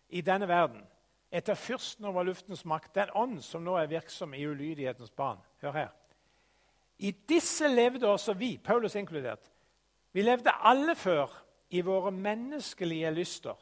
i 0.08 0.20
denne 0.20 0.48
verden, 0.48 0.84
etter 1.30 1.54
fyrsten 1.54 2.04
over 2.08 2.24
luftens 2.24 2.64
makt, 2.64 2.94
den 2.94 3.10
ånd 3.14 3.40
som 3.44 3.64
nå 3.64 3.76
er 3.76 3.90
virksom 3.90 4.34
i 4.34 4.46
ulydighetens 4.46 5.10
barn. 5.10 5.38
Hør 5.60 5.72
her. 5.72 5.88
I 6.98 7.10
disse 7.28 7.68
levde 7.68 8.08
også 8.08 8.32
vi, 8.32 8.56
Paulus 8.64 8.94
inkludert. 8.94 9.52
Vi 10.12 10.22
levde 10.22 10.50
alle 10.50 10.94
før 10.96 11.30
i 11.70 11.80
våre 11.80 12.10
menneskelige 12.10 13.10
lyster. 13.10 13.54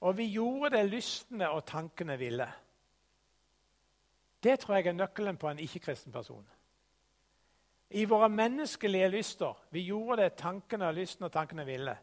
Og 0.00 0.16
vi 0.16 0.28
gjorde 0.32 0.76
det 0.76 0.84
lystne 0.90 1.48
og 1.50 1.64
tankene 1.66 2.18
ville. 2.18 2.46
Det 4.44 4.58
tror 4.60 4.74
jeg 4.76 4.86
er 4.86 4.92
nøkkelen 4.92 5.36
på 5.40 5.48
en 5.48 5.58
ikke-kristen 5.58 6.12
person. 6.12 6.44
I 7.90 8.04
våre 8.04 8.28
menneskelige 8.28 9.08
lyster. 9.08 9.54
Vi 9.70 9.80
gjorde 9.80 10.22
det 10.22 10.32
tankene 10.32 10.86
og 10.86 10.94
lysten 10.94 11.24
og 11.24 11.32
tankene 11.32 11.64
ville. 11.66 11.96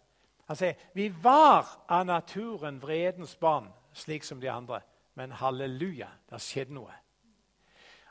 Han 0.47 0.57
sier 0.57 0.79
vi 0.95 1.09
var 1.23 1.67
av 1.89 2.05
naturen 2.05 2.81
vredens 2.81 3.35
barn, 3.35 3.69
slik 3.93 4.23
som 4.23 4.41
de 4.41 4.49
andre. 4.51 4.81
Men 5.15 5.31
halleluja, 5.35 6.07
det 6.25 6.37
har 6.37 6.43
skjedd 6.43 6.71
noe. 6.71 6.93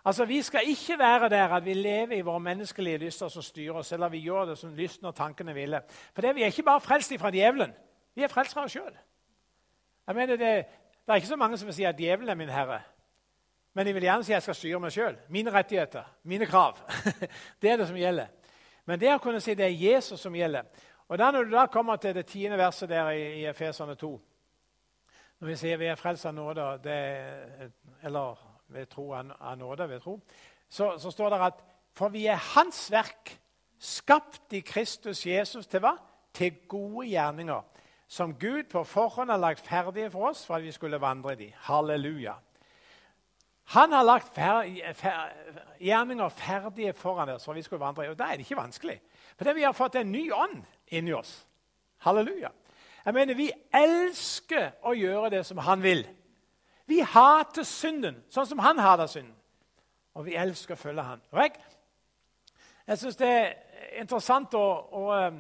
Altså, 0.04 0.24
Vi 0.24 0.42
skal 0.42 0.68
ikke 0.68 0.98
være 0.98 1.28
der 1.28 1.48
at 1.48 1.64
vi 1.64 1.74
lever 1.74 2.16
i 2.16 2.20
våre 2.24 2.40
menneskelige 2.40 2.98
lyster 2.98 3.28
som 3.28 3.42
styrer 3.42 3.74
oss, 3.74 3.92
eller 3.92 4.08
vi 4.08 4.18
gjør 4.18 4.44
det 4.44 4.58
som 4.58 4.74
lysten 4.74 5.06
og 5.06 5.14
tankene 5.14 5.54
ville. 5.54 5.82
For 6.14 6.22
det, 6.22 6.34
vi 6.34 6.42
er 6.42 6.46
ikke 6.46 6.62
bare 6.62 6.80
frelst 6.80 7.12
fra 7.20 7.30
djevelen. 7.30 7.72
Vi 8.14 8.22
er 8.22 8.28
frelst 8.28 8.54
fra 8.54 8.64
oss 8.64 8.72
sjøl. 8.72 8.96
Det, 10.08 10.38
det 10.38 10.64
er 11.08 11.14
ikke 11.14 11.26
så 11.26 11.36
mange 11.36 11.58
som 11.58 11.66
vil 11.66 11.74
si 11.74 11.84
at 11.84 11.98
djevelen 11.98 12.28
er 12.28 12.34
min 12.34 12.48
herre. 12.48 12.80
Men 13.74 13.87
de 13.87 13.92
vil 13.94 14.02
gjerne 14.02 14.24
si 14.24 14.33
at 14.33 14.40
jeg 14.40 14.42
skal 14.48 14.59
styre 14.59 14.80
meg 14.83 14.94
sjøl. 14.94 15.16
Mine 15.30 15.52
rettigheter, 15.54 16.06
mine 16.22 16.46
krav. 16.46 16.78
det 17.62 17.70
er 17.70 17.76
det 17.76 17.87
som 17.88 17.98
gjelder. 17.98 18.33
Men 18.85 18.98
det 19.00 19.12
å 19.14 19.20
kunne 19.22 19.40
si 19.42 19.54
det 19.54 19.68
er 19.68 19.76
Jesus 19.78 20.20
som 20.20 20.35
gjelder. 20.35 20.66
Og 21.11 21.18
da 21.18 21.30
Når 21.30 21.44
du 21.44 21.50
da 21.50 21.66
kommer 21.66 21.96
til 21.96 22.14
det 22.14 22.26
tiende 22.26 22.59
verset 22.59 22.88
der 22.88 23.11
i, 23.11 23.44
Efeserne 23.46 23.94
2 23.94 24.20
Når 25.40 25.48
vi 25.48 25.56
sier 25.56 25.76
vi 25.76 25.87
er 25.87 25.98
frelst 25.98 26.26
av 26.26 26.35
nåde, 26.35 26.66
eller 28.02 28.38
ved 28.68 28.87
tro 28.87 29.12
av 29.12 29.56
nåde, 29.59 29.88
ved 29.88 30.00
tro, 30.00 30.20
så, 30.68 30.98
så, 30.98 31.11
står 31.11 31.30
det 31.30 31.40
at 31.40 31.62
for 31.94 32.09
vi 32.09 32.26
er 32.26 32.37
Hans 32.54 32.90
verk, 32.92 33.38
skapt 33.78 34.52
i 34.52 34.61
Kristus 34.61 35.26
Jesus 35.26 35.66
til 35.66 35.80
hva? 35.80 35.96
Til 36.35 36.61
gode 36.68 37.09
gjerninger, 37.09 37.62
som 38.06 38.35
Gud 38.38 38.68
på 38.70 38.85
forhånd 38.85 39.30
har 39.30 39.38
lagt 39.38 39.66
ferdige 39.66 40.11
for 40.11 40.28
oss 40.28 40.44
for 40.46 40.54
at 40.54 40.62
vi 40.62 40.72
skulle 40.72 41.00
vandre 41.00 41.33
i 41.33 41.37
de. 41.37 41.52
Halleluja. 41.56 42.35
Han 43.70 43.92
har 43.92 44.02
lagt 44.02 44.35
fer, 44.35 44.66
fer, 44.98 45.35
gjerninger 45.78 46.28
ferdige 46.28 46.92
foran 46.92 47.28
oss 47.37 47.44
for 47.46 47.54
vi 47.54 47.62
skulle 47.62 47.83
vandre 47.83 48.04
i. 48.04 48.11
Og 48.11 48.18
da 48.18 48.30
er 48.30 48.38
det 48.38 48.46
ikke 48.46 48.59
vanskelig. 48.59 48.96
Fordi 49.38 49.54
vi 49.54 49.62
har 49.62 49.76
fått 49.76 50.00
en 50.00 50.12
ny 50.12 50.24
ånd 50.33 50.64
inni 50.90 51.12
oss. 51.14 51.46
Halleluja. 52.02 52.50
Jeg 53.04 53.14
mener, 53.14 53.35
Vi 53.35 53.50
elsker 53.74 54.72
å 54.83 54.92
gjøre 54.92 55.30
det 55.30 55.44
som 55.46 55.59
han 55.59 55.83
vil. 55.83 56.02
Vi 56.87 57.00
hater 57.00 57.62
synden 57.62 58.24
sånn 58.28 58.46
som 58.46 58.59
han 58.59 58.78
hater 58.78 59.06
synden. 59.06 59.37
Og 60.18 60.26
vi 60.26 60.35
elsker 60.35 60.74
å 60.74 60.80
følge 60.80 61.06
han. 61.06 61.22
Jeg 61.33 61.52
jeg 62.90 62.98
syns 62.98 63.16
det 63.16 63.28
er 63.30 63.52
interessant 64.00 64.54
å, 64.59 64.64
å, 64.98 65.02
um, 65.14 65.37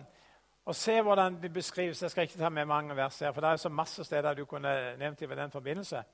å, 0.70 0.74
se 0.76 0.94
hvordan 1.02 1.40
det 1.42 1.48
beskrives. 1.50 2.02
Jeg 2.02 2.12
skal 2.12 2.28
ikke 2.28 2.38
ta 2.38 2.48
med 2.48 2.68
mange 2.70 2.94
vers 2.94 3.18
her, 3.18 3.32
for 3.34 3.42
det 3.42 3.50
er 3.50 3.62
så 3.64 3.72
masse 3.74 4.04
steder 4.06 4.38
du 4.38 4.44
kunne 4.46 4.74
nevnt 5.00 5.22
i 5.22 5.26
den 5.26 5.50
forbindelse. 5.50 6.04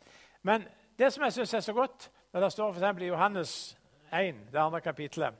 Men 0.49 0.65
det 0.99 1.13
som 1.13 1.25
jeg 1.25 1.33
syns 1.33 1.55
er 1.55 1.61
så 1.61 1.73
godt, 1.73 2.11
når 2.33 2.41
det 2.41 2.53
står 2.53 2.73
for 2.73 3.01
i 3.01 3.07
Johannes 3.07 3.79
1, 4.13 4.35
det 4.53 4.59
andre 4.59 4.81
kapitlet 4.81 5.35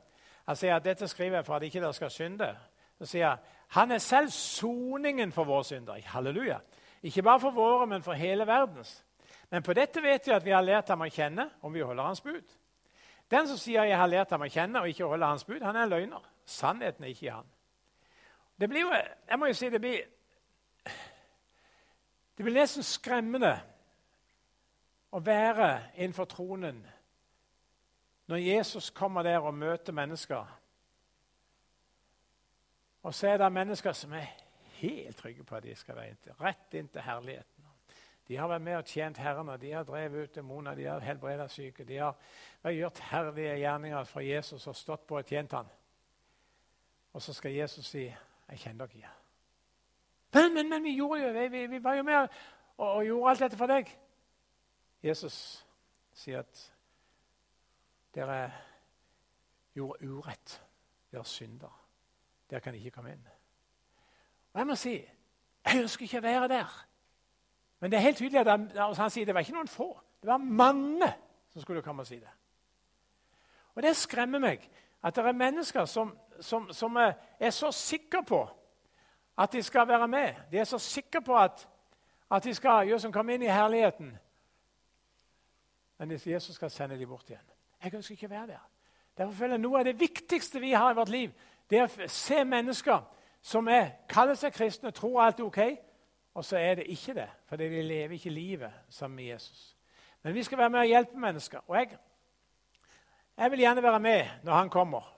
Han 0.47 0.57
sier 0.57 0.77
at 0.77 0.85
dette 0.85 1.09
skriver 1.09 1.37
jeg 1.37 1.45
for 1.47 1.57
at 1.57 1.63
ikke 1.63 1.81
dere 1.81 1.95
skal 1.95 2.11
synde. 2.11 2.57
Så 2.99 3.07
sier 3.07 3.29
jeg, 3.29 3.39
Han 3.69 3.91
er 3.91 3.99
selv 3.99 4.29
soningen 4.31 5.33
for 5.33 5.45
våre 5.45 5.65
synder. 5.65 6.01
Halleluja. 6.05 6.59
Ikke 7.03 7.23
bare 7.23 7.41
for 7.41 7.51
våre, 7.51 7.87
men 7.87 8.03
for 8.03 8.13
hele 8.13 8.47
verdens. 8.47 9.05
Men 9.51 9.63
på 9.63 9.73
dette 9.73 10.03
vet 10.03 10.27
vi 10.27 10.33
at 10.33 10.45
vi 10.45 10.51
har 10.51 10.63
lært 10.63 10.89
ham 10.89 11.03
å 11.03 11.11
kjenne 11.11 11.51
om 11.63 11.75
vi 11.75 11.83
holder 11.83 12.03
hans 12.03 12.21
bud. 12.21 12.57
Den 13.31 13.49
som 13.49 13.57
sier 13.57 13.85
'jeg 13.85 13.99
har 13.99 14.07
lært 14.07 14.31
ham 14.31 14.43
å 14.43 14.49
kjenne' 14.49 14.81
og 14.81 14.89
ikke 14.89 15.05
holder 15.05 15.27
hans 15.27 15.45
bud, 15.45 15.63
han 15.63 15.77
er 15.77 15.83
en 15.83 15.89
løgner. 15.89 16.23
Sannheten 16.47 17.05
er 17.05 17.09
ikke 17.09 17.27
i 17.27 17.29
han. 17.29 17.47
Det 18.61 18.69
blir 18.69 18.81
jo, 18.81 18.93
jeg 19.31 19.39
må 19.39 19.47
jo 19.47 19.53
si, 19.53 19.71
det 19.71 19.81
blir, 19.81 20.01
det 22.37 22.45
blir 22.45 22.55
nesten 22.55 22.83
skremmende 22.83 23.61
å 25.17 25.23
være 25.25 25.71
innenfor 25.97 26.29
tronen 26.29 26.83
når 28.27 28.43
Jesus 28.43 28.91
kommer 28.91 29.23
der 29.23 29.39
og 29.39 29.55
møter 29.55 29.95
mennesker. 29.95 30.47
Og 33.07 33.15
så 33.15 33.29
er 33.29 33.39
det 33.39 33.53
mennesker 33.53 33.95
som 33.95 34.13
er 34.19 34.27
helt 34.81 35.17
trygge 35.17 35.45
på 35.47 35.57
at 35.57 35.63
de 35.63 35.75
skal 35.79 35.97
være 35.97 36.11
inntil, 36.11 36.35
rett 36.41 36.75
inn 36.75 36.89
til 36.91 37.07
herligheten. 37.07 37.69
De 38.27 38.37
har 38.37 38.51
vært 38.51 38.65
med 38.67 38.77
og 38.81 38.89
tjent 38.91 39.19
Herren, 39.23 39.49
og 39.49 39.61
de 39.63 39.71
har 39.71 39.85
drevet 39.87 40.25
ut 40.25 40.35
demoner, 40.35 40.75
de 40.75 40.89
har 40.91 41.05
helbredet 41.07 41.51
syke. 41.51 41.85
De 41.87 42.01
har, 42.03 42.17
gjort 42.75 42.99
herlige 42.99 43.55
gjerninger 43.61 44.05
for 44.05 44.21
Jesus 44.21 44.67
og 44.67 44.77
stått 44.77 45.07
på 45.07 45.21
og 45.21 45.27
tjent 45.27 45.53
ham. 45.55 45.69
Og 47.13 47.23
så 47.23 47.33
skal 47.33 47.53
Jesus 47.53 47.87
si 47.87 48.03
'Jeg 48.49 48.59
kjenner 48.59 48.87
dere 48.87 48.99
ikke'. 48.99 49.09
Men, 50.33 50.55
men, 50.55 50.71
men 50.71 50.85
vi, 50.85 50.97
gjorde 50.97 51.23
jo, 51.23 51.49
vi, 51.49 51.67
vi 51.67 51.85
var 51.85 51.95
jo 51.95 52.03
med 52.03 52.17
og, 52.17 52.29
og, 52.79 53.05
gjorde 53.05 53.31
alt 53.31 53.41
dette 53.41 53.57
for 53.57 53.67
deg. 53.67 53.99
Jesus 55.07 55.67
sier 56.13 56.39
at 56.39 56.63
dere 58.15 58.53
gjorde 59.75 60.09
urett. 60.09 60.63
Dere 61.13 61.25
synder. 61.25 61.83
Dere 62.51 62.61
kan 62.61 62.75
ikke 62.75 62.91
komme 62.91 63.13
inn. 63.13 63.29
Og 64.53 64.59
jeg 64.59 64.67
må 64.67 64.75
si 64.75 64.97
jeg 65.67 65.83
ønsker 65.83 66.07
ikke 66.07 66.19
å 66.23 66.27
være 66.27 66.49
der. 66.49 66.75
Men 67.81 67.91
det 67.91 67.99
er 67.99 68.07
helt 68.07 68.19
tydelig 68.19 68.41
at 68.41 68.51
han, 68.51 68.69
altså 68.71 69.03
han 69.03 69.11
sier 69.11 69.27
det 69.27 69.35
var 69.35 69.45
ikke 69.45 69.57
noen 69.57 69.71
få. 69.71 69.89
Det 70.23 70.31
var 70.31 70.39
mange 70.39 71.09
som 71.53 71.63
skulle 71.63 71.83
komme 71.83 72.03
og 72.03 72.07
si 72.07 72.19
det. 72.21 72.31
Og 73.75 73.83
Det 73.83 73.97
skremmer 73.97 74.41
meg 74.41 74.71
at 75.03 75.15
det 75.15 75.25
er 75.27 75.33
mennesker 75.33 75.85
som, 75.85 76.15
som, 76.41 76.73
som 76.73 76.97
er 76.97 77.51
så 77.51 77.71
sikre 77.73 78.23
på 78.25 78.41
at 79.39 79.53
de 79.53 79.63
skal 79.63 79.89
være 79.89 80.09
med. 80.09 80.35
De 80.51 80.59
er 80.59 80.65
så 80.65 80.79
sikre 80.79 81.21
på 81.23 81.37
at, 81.37 81.69
at 82.31 82.45
de 82.45 82.55
skal 82.55 82.87
gjøre 82.89 83.01
som 83.01 83.13
kommer 83.13 83.35
inn 83.35 83.43
i 83.43 83.53
herligheten. 83.53 84.17
Men 85.99 86.09
hvis 86.09 86.27
Jesus 86.27 86.55
skal 86.55 86.71
sende 86.71 86.99
dem 86.99 87.09
bort 87.09 87.31
igjen. 87.31 87.45
Jeg 87.85 87.95
ønsker 87.95 88.13
ikke 88.13 88.27
å 88.27 88.35
være 88.35 88.47
der. 88.47 88.65
Derfor 89.17 89.33
føler 89.33 89.57
jeg 89.57 89.61
Noe 89.65 89.79
av 89.79 89.85
det 89.85 90.01
viktigste 90.01 90.61
vi 90.61 90.73
har 90.73 90.93
i 90.93 90.99
vårt 90.99 91.09
liv, 91.09 91.33
det 91.71 91.79
er 91.79 91.87
å 91.87 92.09
se 92.13 92.45
mennesker 92.45 93.05
som 93.43 93.69
er, 93.69 93.89
kaller 94.09 94.37
seg 94.39 94.55
kristne, 94.55 94.91
tror 94.95 95.23
alt 95.23 95.41
er 95.41 95.47
ok, 95.47 95.61
og 96.37 96.45
så 96.45 96.59
er 96.61 96.75
det 96.81 96.91
ikke 96.93 97.15
det, 97.15 97.29
fordi 97.49 97.69
de 97.73 97.83
lever 97.83 98.15
ikke 98.15 98.31
livet 98.31 98.73
sammen 98.91 99.17
med 99.17 99.25
Jesus. 99.25 99.77
Men 100.23 100.35
vi 100.35 100.43
skal 100.43 100.59
være 100.59 100.71
med 100.71 100.81
og 100.81 100.87
hjelpe 100.87 101.19
mennesker. 101.19 101.61
Og 101.67 101.77
jeg, 101.77 101.99
jeg 103.37 103.51
vil 103.51 103.59
gjerne 103.59 103.83
være 103.83 104.01
med 104.01 104.27
når 104.43 104.53
han 104.53 104.71
kommer. 104.71 105.13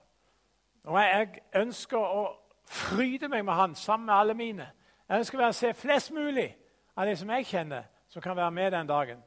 Og 0.83 1.01
jeg, 1.01 1.29
jeg 1.51 1.61
ønsker 1.61 1.97
å 1.97 2.23
fryde 2.69 3.27
meg 3.27 3.45
med 3.45 3.53
han 3.53 3.75
sammen 3.75 4.05
med 4.05 4.15
alle 4.15 4.33
mine. 4.33 4.69
Jeg 5.09 5.23
ønsker 5.23 5.41
å 5.41 5.51
se 5.57 5.73
flest 5.73 6.13
mulig 6.13 6.47
av 6.95 7.09
de 7.09 7.15
som 7.17 7.31
jeg 7.33 7.47
kjenner, 7.49 7.89
som 8.07 8.21
kan 8.21 8.37
være 8.37 8.51
med 8.51 8.71
den 8.71 8.87
dagen. 8.87 9.23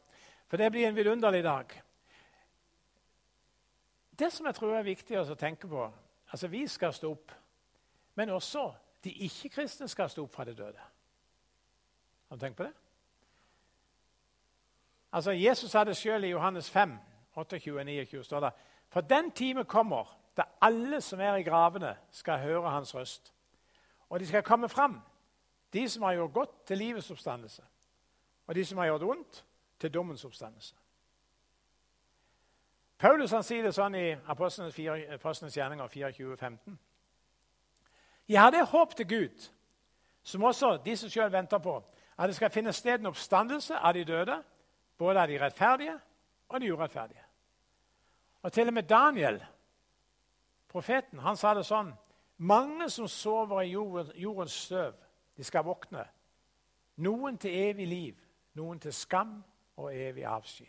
For 0.53 0.57
det 0.57 0.73
blir 0.73 0.89
en 0.89 0.97
vidunderlig 0.97 1.45
dag. 1.45 1.83
Det 4.19 4.33
som 4.33 4.47
jeg 4.47 4.55
tror 4.55 4.75
er 4.77 4.83
viktig 4.85 5.17
å 5.17 5.35
tenke 5.35 5.65
på 5.65 5.87
altså 6.29 6.49
Vi 6.53 6.67
skal 6.69 6.93
stå 6.93 7.09
opp, 7.09 7.31
men 8.15 8.31
også 8.31 8.67
de 9.05 9.15
ikke-kristne 9.25 9.87
skal 9.89 10.11
stå 10.13 10.27
opp 10.27 10.35
fra 10.35 10.45
de 10.45 10.53
døde. 10.53 10.83
Har 12.29 12.37
du 12.37 12.41
tenkt 12.45 12.59
på 12.59 12.67
det? 12.67 12.73
Altså, 15.13 15.33
Jesus 15.33 15.71
sa 15.71 15.85
det 15.89 15.97
sjøl 15.97 16.25
i 16.25 16.35
Johannes 16.35 16.69
5, 16.71 16.93
28, 17.33 17.85
29, 17.85 18.25
står 18.25 18.41
det 18.41 18.51
For 18.93 19.01
den 19.01 19.31
time 19.31 19.65
kommer 19.65 20.11
da 20.37 20.45
alle 20.61 21.01
som 21.01 21.21
er 21.21 21.37
i 21.37 21.47
gravene, 21.49 21.95
skal 22.11 22.45
høre 22.45 22.75
hans 22.75 22.95
røst. 22.95 23.33
Og 24.09 24.21
de 24.21 24.27
skal 24.27 24.45
komme 24.45 24.69
fram, 24.69 25.01
de 25.73 25.89
som 25.89 26.03
har 26.03 26.13
gjort 26.13 26.33
godt, 26.33 26.55
til 26.67 26.79
livets 26.79 27.11
oppstandelse. 27.11 27.65
Og 28.47 28.55
de 28.55 28.65
som 28.65 28.79
har 28.79 28.87
gjort 28.93 29.09
ondt, 29.17 29.45
til 29.83 29.95
dommens 29.95 30.25
oppstandelse. 30.25 30.75
Paulus 32.99 33.33
han 33.35 33.43
sier 33.43 33.65
det 33.67 33.75
sånn 33.75 33.97
i 33.99 34.13
Apostlenes 34.31 35.57
gjerninger 35.57 35.89
24, 35.91 36.37
15. 36.37 36.77
Jeg 38.31 38.39
hadde 38.39 38.63
håp 38.71 38.95
til 38.95 39.09
Gud, 39.11 39.49
som 40.23 40.47
også 40.47 40.77
de 40.85 40.95
som 40.97 41.11
sjøl 41.11 41.33
venter 41.35 41.59
på, 41.59 41.81
at 42.15 42.31
det 42.31 42.37
skal 42.39 42.53
finne 42.55 42.73
sted 42.73 43.01
en 43.01 43.11
oppstandelse 43.11 43.75
av 43.75 43.97
de 43.99 44.05
døde, 44.07 44.39
både 44.99 45.25
av 45.25 45.33
de 45.33 45.41
rettferdige 45.43 45.99
og 46.49 46.61
de 46.63 46.71
urettferdige. 46.71 47.27
Og 48.43 48.53
til 48.53 48.71
og 48.71 48.75
med 48.79 48.87
Daniel, 48.87 49.43
profeten, 50.71 51.19
han 51.19 51.37
sa 51.37 51.57
det 51.59 51.67
sånn 51.67 51.91
Mange 52.43 52.89
som 52.91 53.07
sover 53.07 53.61
i 53.63 53.71
jordens 53.71 54.55
støv, 54.65 54.95
de 55.37 55.45
skal 55.45 55.63
våkne. 55.63 56.03
Noen 57.03 57.37
til 57.39 57.55
evig 57.55 57.87
liv, 57.87 58.17
noen 58.59 58.81
til 58.83 58.95
skam 58.95 59.37
og 59.83 59.97
evig 59.97 60.25
avsky. 60.25 60.67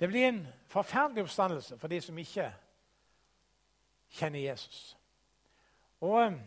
Det 0.00 0.08
blir 0.08 0.28
en 0.28 0.46
forferdelig 0.66 1.22
oppstandelse 1.22 1.78
for 1.78 1.88
de 1.88 2.00
som 2.00 2.18
ikke 2.18 2.52
kjenner 4.08 4.40
Jesus. 4.40 4.96
Og 6.00 6.22
eh, 6.22 6.38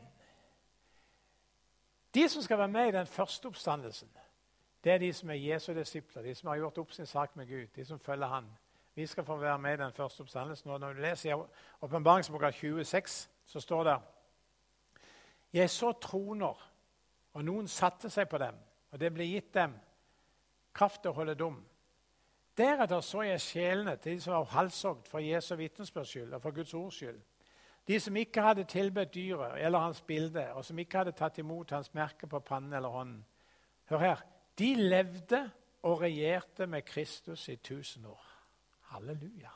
De 2.13 2.29
som 2.29 2.41
skal 2.41 2.57
være 2.57 2.67
med 2.67 2.87
i 2.87 2.91
den 2.91 3.07
første 3.07 3.45
oppstandelsen, 3.45 4.09
det 4.83 4.91
er 4.91 4.97
de 4.97 5.13
som 5.13 5.29
er 5.29 5.33
Jesu 5.33 5.73
disipler, 5.73 6.21
de 6.21 6.35
som 6.35 6.49
har 6.49 6.57
gjort 6.57 6.77
opp 6.77 6.91
sin 6.91 7.05
sak 7.05 7.35
med 7.35 7.47
Gud, 7.47 7.67
de 7.75 7.85
som 7.85 7.99
følger 7.99 8.27
Han. 8.27 8.49
Vi 8.95 9.05
skal 9.05 9.25
få 9.25 9.37
være 9.37 9.59
med 9.59 9.73
i 9.73 9.83
den 9.83 9.93
første 9.93 10.21
oppstandelsen. 10.21 10.69
Og 10.69 10.79
når 10.79 10.93
du 10.93 11.01
leser 11.01 11.47
Åpenbaringsboka 11.81 12.51
26, 12.51 13.29
så 13.45 13.59
står 13.59 13.83
det 13.83 13.97
Jeg 15.53 15.69
så 15.69 15.91
troner, 15.91 16.71
og 17.33 17.45
noen 17.45 17.67
satte 17.67 18.09
seg 18.09 18.29
på 18.29 18.37
dem, 18.37 18.55
og 18.91 18.99
det 18.99 19.13
ble 19.13 19.23
gitt 19.23 19.53
dem 19.53 19.73
kraft 20.73 21.01
til 21.01 21.11
å 21.11 21.17
holde 21.19 21.35
dom. 21.35 21.59
Deretter 22.57 23.01
så 23.05 23.23
jeg 23.25 23.41
sjelene 23.41 23.95
til 23.97 24.17
de 24.17 24.23
som 24.23 24.35
var 24.35 24.49
halshogd 24.55 25.07
for 25.07 25.23
Jesu 25.23 25.53
vitnesbyrds 25.55 26.09
skyld 26.09 26.33
og 26.35 26.41
for 26.43 26.55
Guds 26.55 26.73
ords 26.77 26.99
skyld. 26.99 27.21
De 27.87 27.99
som 27.99 28.17
ikke 28.17 28.43
hadde 28.45 28.67
tilbedt 28.69 29.13
dyret 29.13 29.57
eller 29.65 29.79
hans 29.79 30.01
bilde, 30.01 30.43
og 30.53 30.65
som 30.65 30.79
ikke 30.79 31.01
hadde 31.01 31.15
tatt 31.17 31.39
imot 31.41 31.71
hans 31.73 31.93
merke 31.97 32.27
på 32.29 32.39
pannen 32.45 32.73
eller 32.77 32.93
hånden. 32.93 33.23
Hør 33.89 34.03
her. 34.03 34.21
De 34.59 34.75
levde 34.75 35.41
og 35.87 36.01
regjerte 36.01 36.67
med 36.67 36.85
Kristus 36.85 37.47
i 37.49 37.55
tusen 37.55 38.05
år. 38.05 38.27
Halleluja. 38.91 39.51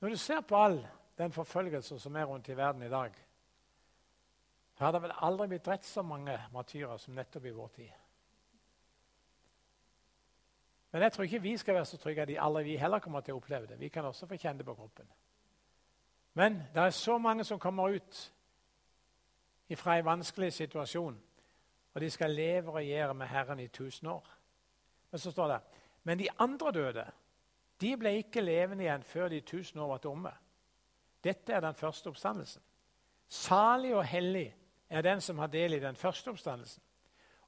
Når 0.00 0.08
du 0.08 0.16
ser 0.16 0.40
på 0.40 0.56
all 0.56 0.78
den 1.18 1.32
forfølgelsen 1.32 1.98
som 1.98 2.16
er 2.16 2.28
rundt 2.30 2.48
i 2.48 2.56
verden 2.56 2.82
i 2.82 2.92
dag, 2.92 3.14
så 4.76 4.84
har 4.84 4.92
det 4.92 5.02
vel 5.02 5.16
aldri 5.26 5.48
blitt 5.50 5.64
drept 5.66 5.88
så 5.88 6.04
mange 6.06 6.36
martyrer 6.52 7.00
som 7.02 7.16
nettopp 7.18 7.48
i 7.50 7.54
vår 7.56 7.72
tid. 7.74 7.90
Men 10.92 11.02
jeg 11.02 11.12
tror 11.12 11.24
ikke 11.24 11.42
vi 11.42 11.56
skal 11.56 11.74
være 11.74 11.84
så 11.84 11.96
trygge 11.96 12.22
at 12.22 12.28
de 12.28 12.40
aldri 12.40 12.62
vi 12.64 12.76
heller 12.76 12.98
kommer 12.98 13.20
til 13.20 13.34
å 13.34 13.40
oppleve 13.42 13.66
det. 13.66 13.80
Vi 13.80 13.88
kan 13.88 14.04
også 14.04 14.26
få 14.26 14.36
kjenne 14.36 14.58
det 14.58 14.66
på 14.66 14.74
kroppen. 14.74 15.08
Men 16.34 16.62
det 16.74 16.82
er 16.82 16.90
så 16.90 17.18
mange 17.18 17.44
som 17.44 17.58
kommer 17.58 17.96
ut 17.96 18.20
fra 19.76 19.98
en 19.98 20.04
vanskelig 20.04 20.52
situasjon, 20.52 21.18
og 21.94 22.00
de 22.00 22.10
skal 22.10 22.30
leve 22.30 22.70
og 22.70 22.78
regjere 22.78 23.14
med 23.14 23.26
Herren 23.26 23.60
i 23.60 23.68
tusen 23.68 24.06
år. 24.06 24.24
Men 25.10 25.18
så 25.18 25.30
står 25.30 25.48
det 25.48 25.60
men 26.08 26.18
de 26.18 26.28
andre 26.38 26.72
døde 26.72 27.04
de 27.80 27.90
ble 28.00 28.14
ikke 28.22 28.40
levende 28.40 28.86
igjen 28.86 29.02
før 29.04 29.28
de 29.28 29.40
tusen 29.44 29.80
år 29.80 29.90
var 29.90 30.06
omme. 30.10 30.32
Dette 31.24 31.52
er 31.52 31.60
den 31.60 31.74
første 31.74 32.08
oppstandelsen. 32.08 32.62
Salig 33.28 33.92
og 33.94 34.06
hellig 34.08 34.48
er 34.88 35.04
den 35.04 35.20
som 35.20 35.38
har 35.38 35.50
del 35.52 35.76
i 35.76 35.82
den 35.82 35.96
første 35.96 36.30
oppstandelsen. 36.32 36.82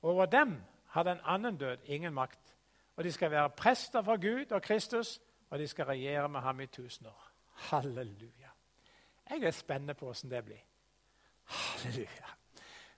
Over 0.02 0.26
dem 0.26 0.58
har 0.92 1.02
den 1.02 1.22
annen 1.24 1.56
død 1.56 1.78
ingen 1.84 2.14
makt. 2.14 2.49
Og 3.00 3.04
de 3.04 3.12
skal 3.12 3.30
være 3.30 3.50
prester 3.50 4.02
for 4.02 4.20
Gud 4.20 4.52
og 4.52 4.62
Kristus, 4.62 5.20
og 5.50 5.58
de 5.58 5.66
skal 5.68 5.84
regjere 5.84 6.28
med 6.28 6.40
ham 6.40 6.60
i 6.60 6.66
tusen 6.66 7.06
år. 7.06 7.30
Halleluja. 7.52 8.50
Jeg 9.30 9.42
er 9.42 9.50
spent 9.50 9.96
på 9.96 10.08
åssen 10.08 10.30
det 10.30 10.44
blir. 10.44 10.60
Halleluja. 11.44 12.34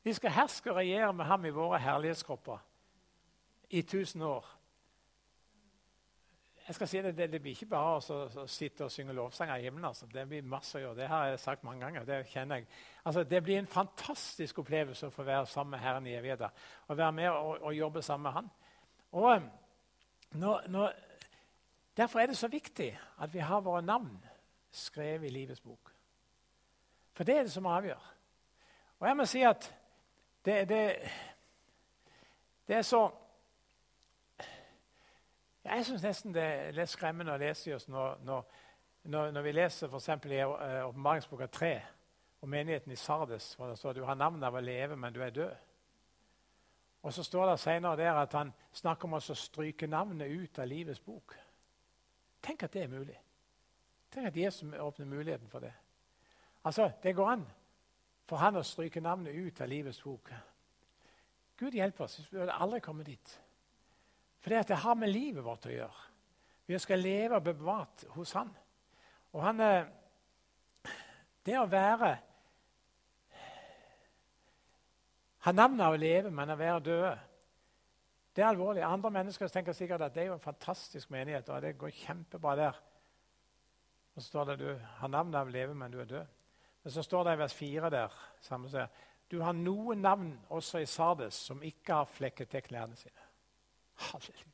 Vi 0.03 0.13
skal 0.13 0.31
herske 0.31 0.71
og 0.71 0.77
regjere 0.77 1.13
med 1.13 1.25
ham 1.25 1.45
i 1.45 1.55
våre 1.55 1.79
herlighetskropper 1.79 2.59
i 3.71 3.83
tusen 3.83 4.23
år. 4.23 4.49
Jeg 6.67 6.75
skal 6.75 6.89
si 6.89 6.99
Det, 7.03 7.17
det, 7.17 7.33
det 7.33 7.43
blir 7.43 7.55
ikke 7.55 7.71
bare 7.71 7.95
å, 7.97 8.47
sitte 8.47 8.85
og 8.85 8.91
synge 8.91 9.15
lovsanger 9.15 9.57
i 9.57 9.63
himmelen. 9.63 9.85
Altså. 9.85 10.11
Det 10.11 10.29
blir 10.29 10.43
masse 10.43 10.79
å 10.79 10.83
gjøre. 10.83 10.97
Det 10.99 11.09
har 11.15 11.27
jeg 11.31 11.41
sagt 11.47 11.65
mange 11.65 11.87
ganger. 11.87 12.05
Det 12.05 12.25
kjenner 12.27 12.57
jeg. 12.57 12.67
Altså, 13.05 13.23
det 13.23 13.45
blir 13.45 13.59
en 13.59 13.71
fantastisk 13.71 14.59
opplevelse 14.59 15.07
å 15.07 15.15
få 15.15 15.23
være 15.23 15.47
sammen 15.47 15.79
med 15.79 15.87
Herren 15.87 16.11
i 16.11 16.19
evigheten. 16.19 16.63
Å 16.89 16.95
være 16.95 17.13
med 17.13 17.31
og, 17.31 17.61
og, 17.61 17.75
jobbe 17.75 18.03
sammen 18.03 18.23
med 18.23 18.33
Han. 18.33 18.51
Og 19.13 19.62
når, 20.35 20.69
når, 20.69 20.93
Derfor 21.97 22.21
er 22.21 22.27
det 22.27 22.37
så 22.37 22.49
viktig 22.49 22.99
at 23.21 23.35
vi 23.35 23.39
har 23.39 23.61
våre 23.61 23.83
navn 23.83 24.25
skrevet 24.71 25.27
i 25.27 25.33
livets 25.33 25.61
bok. 25.61 25.93
For 27.13 27.25
det 27.25 27.37
er 27.37 27.43
det 27.43 27.53
som 27.53 27.67
avgjør. 27.67 28.15
Og 28.99 29.09
jeg 29.09 29.17
må 29.17 29.27
si 29.29 29.43
at 29.45 29.67
det, 30.45 30.69
det, 30.69 31.11
det 32.69 32.77
er 32.77 32.83
så 32.83 33.11
jeg 35.65 35.85
syns 35.87 36.03
nesten 36.03 36.35
det 36.35 36.43
er 36.43 36.73
litt 36.75 36.91
skremmende 36.91 37.37
å 37.37 37.39
lese 37.39 37.71
i 37.71 37.75
oss 37.77 37.85
når, 37.91 38.17
når, 38.27 39.29
når, 39.31 39.43
vi 39.45 39.53
leser 39.55 39.93
f.eks. 39.93 40.09
i 40.27 40.41
uh, 40.43 40.89
Åpenbaringsboka 40.89 41.47
3 41.47 41.75
om 42.43 42.51
menigheten 42.51 42.93
i 42.93 42.99
Sardes. 42.99 43.55
hvor 43.55 43.71
det 43.71 43.79
står 43.79 43.93
du 43.93 44.05
har 44.05 44.19
navnet 44.19 44.47
av 44.49 44.59
å 44.59 44.65
leve, 44.65 44.97
men 44.97 45.15
du 45.15 45.21
er 45.23 45.31
død. 45.31 45.55
Og 47.03 47.13
så 47.13 47.23
står 47.27 47.51
det 47.51 47.61
senere 47.61 47.97
der 47.99 48.15
at 48.15 48.35
han 48.39 48.53
snakker 48.73 49.09
om 49.09 49.19
å 49.19 49.21
stryke 49.21 49.87
navnet 49.91 50.31
ut 50.31 50.59
av 50.63 50.69
livets 50.71 51.01
bok. 51.03 51.35
Tenk 52.43 52.63
at 52.63 52.75
det 52.75 52.85
er 52.85 52.93
mulig. 52.93 53.19
Tenk 54.13 54.29
at 54.29 54.37
Jesus 54.37 54.75
åpner 54.79 55.07
muligheten 55.07 55.51
for 55.51 55.61
det. 55.61 55.73
Altså, 56.65 56.91
Det 57.03 57.17
går 57.17 57.31
an 57.31 57.47
for 58.29 58.41
han 58.41 58.57
å 58.57 58.63
stryke 58.65 59.01
navnet 59.01 59.35
ut 59.35 59.61
av 59.61 59.69
livets 59.69 60.03
bok. 60.03 60.31
Gud 61.59 61.75
hjelpe 61.75 62.05
oss. 62.05 62.17
hvis 62.17 62.33
Vi 62.33 62.47
aldri 62.49 62.81
kommer 62.81 63.05
dit. 63.05 63.41
For 64.41 64.51
det 64.51 64.77
har 64.77 64.95
med 64.95 65.13
livet 65.13 65.45
vårt 65.45 65.67
å 65.67 65.75
gjøre. 65.75 66.09
Vi 66.67 66.79
skal 66.79 67.03
leve 67.03 67.37
og 67.37 67.45
bevart 67.45 68.05
hos 68.15 68.33
Han. 68.33 68.51
Og 69.33 69.43
han 69.43 69.61
eh, 69.61 69.87
Det 71.45 71.59
å 71.59 71.67
være 71.67 72.17
Ha 75.43 75.53
navnet 75.53 75.85
av 75.87 75.97
å 75.97 76.01
leve, 76.01 76.31
men 76.31 76.53
å 76.55 76.59
være 76.59 76.81
døde. 76.87 77.13
Det 78.33 78.45
er 78.45 78.49
alvorlig. 78.53 78.85
Andre 78.87 79.11
mennesker 79.13 79.51
tenker 79.53 79.77
sikkert 79.77 80.07
at 80.07 80.15
det 80.15 80.23
er 80.23 80.31
jo 80.31 80.37
en 80.39 80.45
fantastisk 80.45 81.11
menighet. 81.11 81.49
og 81.49 81.63
det 81.63 81.79
går 81.79 81.91
kjempebra 81.91 82.57
der. 82.57 82.79
Og 84.15 84.23
så 84.23 84.29
står 84.29 84.45
det 84.45 84.59
du 84.59 84.79
har 85.01 85.09
navnet 85.09 85.41
av 85.41 85.49
å 85.49 85.51
leve, 85.51 85.75
men 85.75 85.91
du 85.91 86.01
er 86.01 86.05
død. 86.05 86.27
Men 86.83 86.93
så 86.93 87.03
står 87.03 87.25
det 87.25 87.33
i 87.33 87.39
vers 87.39 87.55
4 87.55 87.91
der 87.91 88.15
samme, 88.41 88.89
du 89.31 89.41
har 89.41 89.53
noen 89.53 90.03
navn 90.03 90.33
også 90.53 90.83
i 90.83 90.87
Sardes 90.87 91.35
som 91.35 91.63
ikke 91.65 91.95
har 92.03 92.11
flekket 92.11 92.51
til 92.53 92.63
klærne 92.63 92.97
sine. 92.97 93.29
Halleluja. 94.11 94.51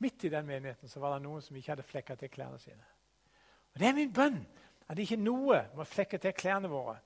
Midt 0.00 0.24
i 0.24 0.30
den 0.32 0.46
menigheten 0.46 0.88
så 0.88 1.00
var 1.00 1.16
det 1.16 1.24
noen 1.26 1.42
som 1.42 1.56
ikke 1.56 1.74
hadde 1.74 1.84
flekket 1.84 2.22
til 2.22 2.30
klærne 2.32 2.58
sine. 2.58 2.84
Og 3.74 3.80
Det 3.80 3.88
er 3.88 3.96
min 3.96 4.12
bønn 4.12 4.38
at 4.88 4.98
ikke 4.98 5.18
noe 5.20 5.58
må 5.76 5.84
flekke 5.84 6.18
til 6.18 6.32
klærne 6.32 6.70
våre. 6.70 6.96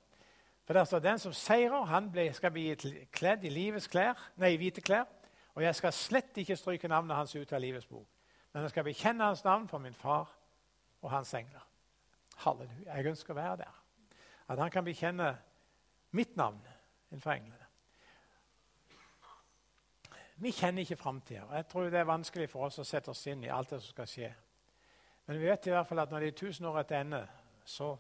For 0.64 0.72
der 0.72 0.84
står 0.84 0.98
den 0.98 1.18
som 1.18 1.32
seirer, 1.32 1.84
han 1.84 2.08
ble, 2.12 2.30
skal 2.32 2.52
bli 2.52 2.70
kledd 3.12 3.44
i 3.44 3.52
livets 3.52 3.88
klær, 3.92 4.16
nei, 4.40 4.54
hvite 4.56 4.80
klær. 4.80 5.04
Og 5.54 5.62
jeg 5.62 5.76
skal 5.76 5.92
slett 5.92 6.38
ikke 6.40 6.56
stryke 6.56 6.88
navnet 6.88 7.16
hans 7.16 7.34
ut 7.36 7.52
av 7.52 7.60
livets 7.62 7.86
bok. 7.86 8.08
Men 8.52 8.64
jeg 8.64 8.72
skal 8.72 8.86
bekjenne 8.86 9.28
hans 9.28 9.44
navn 9.44 9.68
for 9.68 9.82
min 9.82 9.94
far 9.94 10.30
og 11.02 11.10
hans 11.10 11.34
engler. 11.34 11.66
Halleluja. 12.36 12.96
Jeg 12.96 13.12
ønsker 13.12 13.34
å 13.34 13.38
være 13.38 13.56
der. 13.64 13.76
At 14.48 14.58
han 14.58 14.70
kan 14.70 14.84
bekjenne 14.84 15.34
mitt 16.16 16.36
navn 16.36 16.58
innenfor 17.10 17.36
englene. 17.36 17.60
Vi 20.36 20.50
kjenner 20.50 20.82
ikke 20.82 20.98
framtida. 20.98 21.44
Jeg 21.54 21.66
tror 21.70 21.90
det 21.90 22.00
er 22.00 22.08
vanskelig 22.08 22.48
for 22.50 22.66
oss 22.66 22.80
å 22.82 22.86
sette 22.86 23.12
oss 23.12 23.26
inn 23.30 23.44
i 23.44 23.52
alt 23.52 23.70
det 23.70 23.78
som 23.82 23.94
skal 23.94 24.08
skje. 24.10 24.32
Men 25.26 25.38
vi 25.38 25.46
vet 25.46 25.68
i 25.68 25.72
hvert 25.72 25.88
fall 25.88 26.02
at 26.02 26.10
når 26.10 26.26
de 26.26 26.30
tusen 26.40 26.66
år 26.68 26.80
etter 26.82 27.00
ende, 27.00 27.20
så 27.64 27.94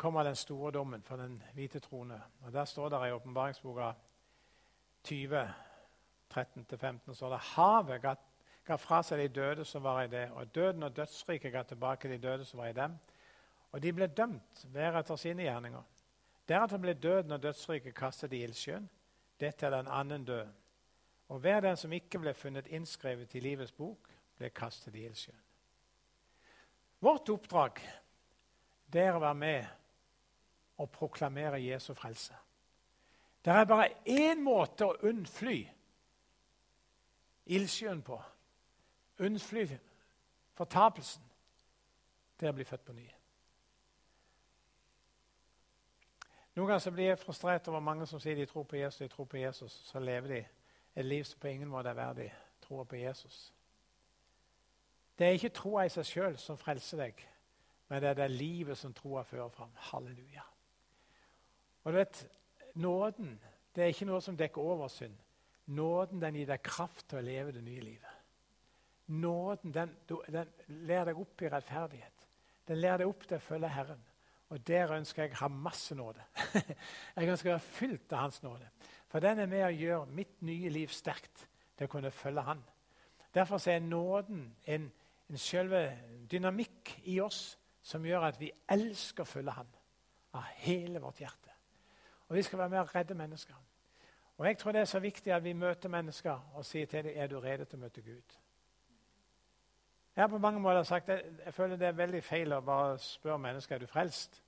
kommer 0.00 0.24
den 0.24 0.36
store 0.36 0.72
dommen 0.72 1.02
for 1.04 1.20
den 1.20 1.42
hvite 1.54 1.80
trone. 1.84 2.16
Og 2.44 2.52
Der 2.52 2.64
står 2.64 2.88
det 2.88 3.08
i 3.08 3.12
åpenbaringsboka 3.12 3.92
20, 5.04 5.42
13-15 6.34 7.14
står 7.14 7.30
det 7.30 7.38
havet 7.38 8.02
ga, 8.02 8.14
ga, 8.64 8.76
fra 8.76 9.02
seg 9.02 9.18
de 9.18 9.28
døde 9.28 9.64
som 9.64 9.84
var 9.84 10.02
i 10.02 10.08
det, 10.08 10.30
og 10.30 10.54
døden 10.54 10.82
og 10.82 10.96
dødsriket 10.96 11.52
ga 11.52 11.62
tilbake 11.62 12.08
de 12.08 12.18
døde 12.18 12.44
som 12.44 12.58
var 12.58 12.66
i 12.72 12.76
dem. 12.76 12.96
Og 13.72 13.82
de 13.82 13.92
ble 13.92 14.06
dømt 14.06 14.64
hver 14.72 14.96
etter 14.98 15.16
sine 15.16 15.42
gjerninger. 15.42 15.82
Deretter 16.48 16.78
ble 16.78 16.94
døden 16.94 17.32
og 17.32 17.42
dødsriket 17.42 17.94
kastet 17.94 18.32
i 18.32 18.42
ildsjøen. 18.42 18.88
Dette 19.40 19.66
er 19.66 19.76
den 19.76 19.88
annen 19.88 20.24
død 20.24 20.48
og 21.30 21.38
hver 21.38 21.60
den 21.60 21.76
som 21.78 21.92
ikke 21.94 22.18
ble 22.18 22.32
funnet 22.34 22.66
innskrevet 22.74 23.34
i 23.38 23.40
livets 23.40 23.72
bok, 23.72 24.08
ble 24.38 24.48
kastet 24.50 24.96
i 24.98 25.04
ildsjøen. 25.06 25.42
Vårt 27.00 27.30
oppdrag 27.30 27.78
det 28.90 29.04
er 29.06 29.14
å 29.14 29.22
være 29.22 29.38
med 29.38 29.79
og 30.80 30.90
proklamere 30.90 31.60
Jesu 31.60 31.92
frelse. 31.94 32.34
Det 33.44 33.52
er 33.52 33.64
bare 33.64 33.92
én 34.08 34.40
måte 34.44 34.86
å 34.88 34.96
unnfly 35.08 35.60
ildsjøen 37.46 38.02
på. 38.04 38.18
Unnfly 39.20 39.66
fortapelsen. 40.56 41.24
Det 42.40 42.48
er 42.48 42.52
å 42.52 42.56
bli 42.56 42.68
født 42.68 42.84
på 42.84 42.96
ny. 42.96 43.06
Noen 46.56 46.68
ganger 46.68 46.92
blir 46.92 47.12
jeg 47.12 47.20
frustrert 47.20 47.68
over 47.68 47.80
mange 47.84 48.06
som 48.08 48.20
sier 48.20 48.36
de 48.36 48.46
tror 48.48 48.66
på 48.68 48.76
Jesus, 48.80 48.98
de 49.00 49.08
tror 49.08 49.28
på 49.30 49.40
Jesus, 49.40 49.72
så 49.86 50.00
lever 50.02 50.34
de 50.34 50.40
et 51.00 51.06
liv 51.06 51.24
som 51.24 51.40
på 51.40 51.48
ingen 51.48 51.70
måte 51.70 51.92
er 51.92 51.96
verdig 51.96 52.30
troa 52.64 52.84
på 52.84 52.98
Jesus. 53.00 53.52
Det 55.18 55.26
er 55.26 55.36
ikke 55.36 55.54
troa 55.54 55.84
i 55.86 55.92
seg 55.92 56.08
sjøl 56.08 56.38
som 56.40 56.58
frelser 56.58 57.04
deg, 57.04 57.26
men 57.88 58.02
det 58.02 58.10
er 58.10 58.22
det 58.22 58.30
livet 58.34 58.78
som 58.78 58.92
troa 58.96 59.22
fører 59.24 59.52
fram. 59.54 59.72
Halleluja. 59.90 60.49
Og 61.84 61.92
du 61.92 61.98
vet, 61.98 62.22
Nåden 62.74 63.34
det 63.74 63.84
er 63.84 63.92
ikke 63.92 64.08
noe 64.08 64.22
som 64.22 64.36
dekker 64.38 64.62
over 64.62 64.90
synd. 64.90 65.14
Nåden 65.70 66.20
den 66.22 66.38
gir 66.40 66.48
deg 66.50 66.62
kraft 66.66 67.06
til 67.08 67.20
å 67.20 67.24
leve 67.24 67.54
det 67.54 67.62
nye 67.62 67.82
livet. 67.84 68.16
Nåden 69.10 69.74
den, 69.74 69.92
den 70.06 70.50
lærer 70.86 71.10
deg 71.10 71.20
opp 71.22 71.42
i 71.42 71.50
rettferdighet. 71.50 72.26
Den 72.66 72.80
lærer 72.80 73.02
deg 73.02 73.10
opp 73.10 73.26
til 73.26 73.38
å 73.38 73.44
følge 73.44 73.70
Herren. 73.74 74.02
Og 74.50 74.62
der 74.66 74.90
ønsker 74.96 75.24
jeg 75.24 75.36
å 75.36 75.44
ha 75.44 75.48
masse 75.50 75.94
nåde. 75.94 76.24
jeg 77.16 77.30
ønsker 77.30 77.52
å 77.52 77.54
være 77.54 77.74
fylt 77.78 78.14
av 78.14 78.24
Hans 78.24 78.40
nåde. 78.42 78.66
For 79.10 79.22
den 79.22 79.42
er 79.42 79.50
med 79.50 79.66
å 79.66 79.74
gjøre 79.74 80.14
mitt 80.14 80.40
nye 80.46 80.70
liv 80.74 80.90
sterkt 80.94 81.46
til 81.78 81.86
å 81.86 81.90
kunne 81.90 82.10
følge 82.14 82.46
Han. 82.46 82.62
Derfor 83.34 83.62
er 83.70 83.82
nåden 83.82 84.48
en, 84.66 84.88
en 85.30 85.38
selve 85.38 85.84
dynamikk 86.30 86.96
i 87.10 87.20
oss 87.22 87.54
som 87.82 88.06
gjør 88.06 88.26
at 88.26 88.42
vi 88.42 88.50
elsker 88.70 89.22
å 89.22 89.30
følge 89.30 89.54
Han 89.54 89.70
av 90.34 90.50
hele 90.66 91.02
vårt 91.02 91.22
hjerte. 91.22 91.49
Og 92.30 92.36
vi 92.36 92.42
skal 92.46 92.58
være 92.58 92.68
med 92.68 92.78
å 92.78 92.88
redde 92.94 93.14
mennesker. 93.18 93.54
Og 94.38 94.46
jeg 94.46 94.58
tror 94.58 94.72
det 94.72 94.80
er 94.80 94.84
så 94.88 95.00
viktig 95.02 95.32
at 95.34 95.42
vi 95.44 95.52
møter 95.52 95.90
mennesker 95.90 96.52
og 96.54 96.64
sier 96.64 96.86
til 96.86 97.04
dem 97.04 97.16
er 97.16 97.26
du 97.26 97.40
rede 97.40 97.64
til 97.64 97.76
å 97.76 97.80
møte 97.80 98.02
Gud. 98.02 98.36
Jeg 100.16 100.22
har 100.22 100.28
på 100.30 100.38
mange 100.38 100.60
måter 100.60 100.82
sagt 100.82 101.08
jeg, 101.08 101.24
jeg 101.44 101.54
føler 101.54 101.76
det 101.76 101.88
er 101.88 101.98
veldig 101.98 102.22
feil 102.22 102.54
å 102.54 102.60
bare 102.62 102.98
spørre 103.02 103.38
mennesker 103.42 103.74
er 103.74 103.82
du 103.82 103.90
frelst. 103.90 104.38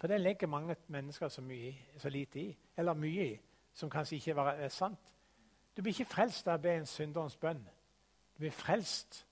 For 0.00 0.08
det 0.08 0.20
legger 0.20 0.48
mange 0.48 0.76
mennesker 0.86 1.28
så, 1.28 1.42
mye, 1.42 1.74
så 1.98 2.08
lite 2.08 2.40
i, 2.40 2.56
eller 2.76 2.96
mye 2.96 3.26
i, 3.26 3.38
som 3.74 3.90
kanskje 3.90 4.16
ikke 4.16 4.48
er 4.56 4.72
sant. 4.72 4.98
Du 5.76 5.82
blir 5.82 5.92
ikke 5.92 6.14
frelst 6.14 6.48
av 6.48 6.58
å 6.58 6.62
be 6.62 6.72
en 6.80 6.88
synderens 6.88 7.36
bønn. 7.36 7.60
Du 8.34 8.40
blir 8.40 8.54
frelst 8.56 9.26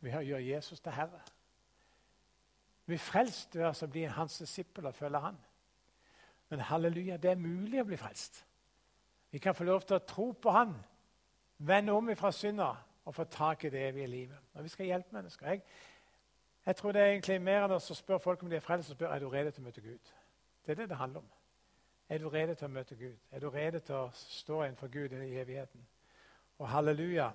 ved 0.00 0.16
å 0.16 0.24
gjøre 0.24 0.42
Jesus 0.42 0.80
til 0.80 0.96
Herre. 0.96 1.20
Du 2.80 2.94
blir 2.94 3.02
frelst 3.02 3.54
ved 3.54 3.68
å 3.68 3.90
bli 3.90 4.08
hans 4.08 4.40
disippel 4.40 4.88
og 4.88 4.94
følge 4.94 5.20
Han. 5.20 5.38
Men 6.48 6.60
halleluja, 6.60 7.16
det 7.16 7.30
er 7.30 7.40
mulig 7.40 7.80
å 7.82 7.86
bli 7.88 7.98
frelst. 7.98 8.44
Vi 9.30 9.38
kan 9.42 9.54
få 9.54 9.64
lov 9.64 9.82
til 9.82 9.96
å 9.96 10.04
tro 10.06 10.30
på 10.32 10.52
Han, 10.54 10.76
vende 11.58 11.92
om 11.92 12.10
ifra 12.10 12.30
synder 12.32 12.76
og 13.04 13.14
få 13.14 13.24
tak 13.24 13.64
i 13.64 13.70
det 13.70 13.88
evige 13.88 14.06
livet. 14.06 14.38
Og 14.54 14.62
vi 14.64 14.68
skal 14.68 14.86
hjelpe 14.86 15.14
mennesker. 15.16 15.46
Jeg, 15.46 15.62
jeg 16.66 16.76
tror 16.76 16.92
det 16.92 17.02
er 17.02 17.10
egentlig 17.14 17.40
mer 17.42 17.64
enn 17.66 17.74
å 17.76 17.80
spørre 17.80 18.22
folk 18.22 18.42
om 18.42 18.50
de 18.50 18.58
er 18.58 18.64
frelst, 18.64 18.90
og 18.90 18.98
spør 18.98 19.14
er 19.14 19.22
du 19.22 19.28
rede 19.30 19.50
til 19.50 19.62
å 19.62 19.66
møte 19.66 19.84
Gud. 19.84 20.14
Det 20.66 20.74
er 20.74 20.80
det 20.80 20.88
det 20.90 20.98
handler 21.00 21.22
om. 21.22 21.28
Er 22.08 22.18
du 22.18 22.28
rede 22.28 22.54
til 22.54 22.68
å 22.68 22.70
møte 22.70 22.96
Gud? 22.96 23.18
Er 23.30 23.42
du 23.42 23.48
rede 23.50 23.80
til 23.80 23.94
å 23.94 24.10
stå 24.14 24.62
innenfor 24.64 24.90
Gud 24.90 25.12
i 25.12 25.38
evigheten? 25.38 25.86
Og 26.58 26.68
halleluja, 26.70 27.30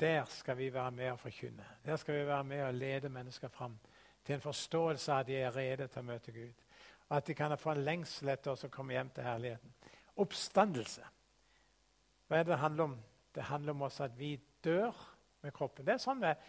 der 0.00 0.24
skal 0.24 0.56
vi 0.58 0.72
være 0.74 0.90
med 0.90 1.12
og 1.12 1.20
forkynne. 1.20 1.66
Der 1.84 1.96
skal 1.96 2.14
vi 2.14 2.26
være 2.26 2.44
med 2.44 2.62
og 2.66 2.74
lede 2.74 3.08
mennesker 3.08 3.48
fram 3.48 3.78
til 4.24 4.34
en 4.34 4.40
forståelse 4.40 5.12
av 5.12 5.18
at 5.18 5.26
de 5.26 5.36
er 5.36 5.56
rede 5.56 5.86
til 5.86 6.02
å 6.02 6.06
møte 6.06 6.32
Gud. 6.32 6.63
At 7.10 7.26
de 7.26 7.34
kan 7.36 7.52
få 7.58 7.74
en 7.74 7.84
lengsel 7.84 8.30
etter 8.32 8.54
oss 8.54 8.64
å 8.64 8.72
komme 8.72 8.94
hjem 8.96 9.10
til 9.14 9.26
herligheten. 9.26 9.74
Oppstandelse. 10.22 11.04
Hva 12.28 12.38
er 12.38 12.46
det 12.46 12.54
det 12.54 12.62
handler 12.62 12.88
om? 12.88 12.98
Det 13.34 13.48
handler 13.50 13.74
om 13.74 13.82
oss 13.82 14.00
at 14.00 14.14
vi 14.18 14.36
dør 14.64 14.94
med 15.44 15.52
kroppen. 15.52 15.84
Det 15.84 15.96
er 15.96 16.02
sånn 16.02 16.20
med, 16.22 16.40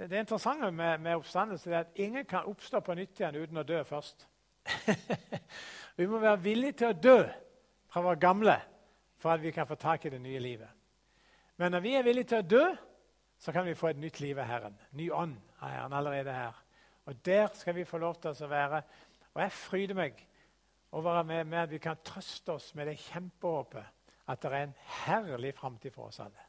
det 0.00 0.18
interessante 0.18 0.70
med, 0.74 1.02
med 1.04 1.20
oppstandelse 1.20 1.70
er 1.70 1.84
at 1.84 1.98
ingen 2.02 2.26
kan 2.26 2.48
oppstå 2.50 2.80
på 2.82 2.96
nytt 2.98 3.20
igjen 3.20 3.38
uten 3.38 3.60
å 3.62 3.66
dø 3.66 3.82
først. 3.86 4.26
vi 5.98 6.08
må 6.10 6.18
være 6.18 6.42
villige 6.42 6.80
til 6.80 6.90
å 6.90 6.98
dø 6.98 7.18
fra 7.92 8.02
vår 8.02 8.18
gamle 8.18 8.56
for 9.22 9.30
at 9.30 9.44
vi 9.44 9.52
kan 9.54 9.68
få 9.68 9.78
tak 9.78 10.04
i 10.04 10.12
det 10.12 10.20
nye 10.20 10.42
livet. 10.42 10.68
Men 11.56 11.76
når 11.76 11.84
vi 11.84 11.94
er 11.94 12.06
villige 12.06 12.32
til 12.32 12.42
å 12.42 12.48
dø, 12.48 12.64
så 13.38 13.52
kan 13.52 13.66
vi 13.66 13.76
få 13.78 13.92
et 13.92 14.00
nytt 14.00 14.18
liv 14.20 14.38
av 14.38 14.48
Herren. 14.48 14.76
Ny 14.98 15.10
ånd 15.14 15.36
av 15.60 15.68
Herren 15.70 15.94
allerede 15.94 16.34
her. 16.34 16.58
Og 17.04 17.20
der 17.26 17.48
skal 17.54 17.76
vi 17.76 17.84
få 17.84 18.00
lov 18.00 18.16
til 18.22 18.32
å 18.32 18.48
være. 18.50 18.80
Og 19.34 19.42
jeg 19.42 19.52
fryder 19.52 19.98
meg 19.98 20.20
over 20.94 21.22
med, 21.22 21.44
med 21.44 21.58
at 21.58 21.70
vi 21.70 21.78
kan 21.82 21.98
trøste 22.04 22.54
oss 22.54 22.74
med 22.74 22.86
det 22.86 22.98
kjempehåpet 23.08 24.04
at 24.30 24.42
det 24.42 24.52
er 24.52 24.62
en 24.62 24.76
herlig 25.04 25.54
framtid 25.54 25.92
for 25.92 26.08
oss 26.08 26.20
alle. 26.22 26.46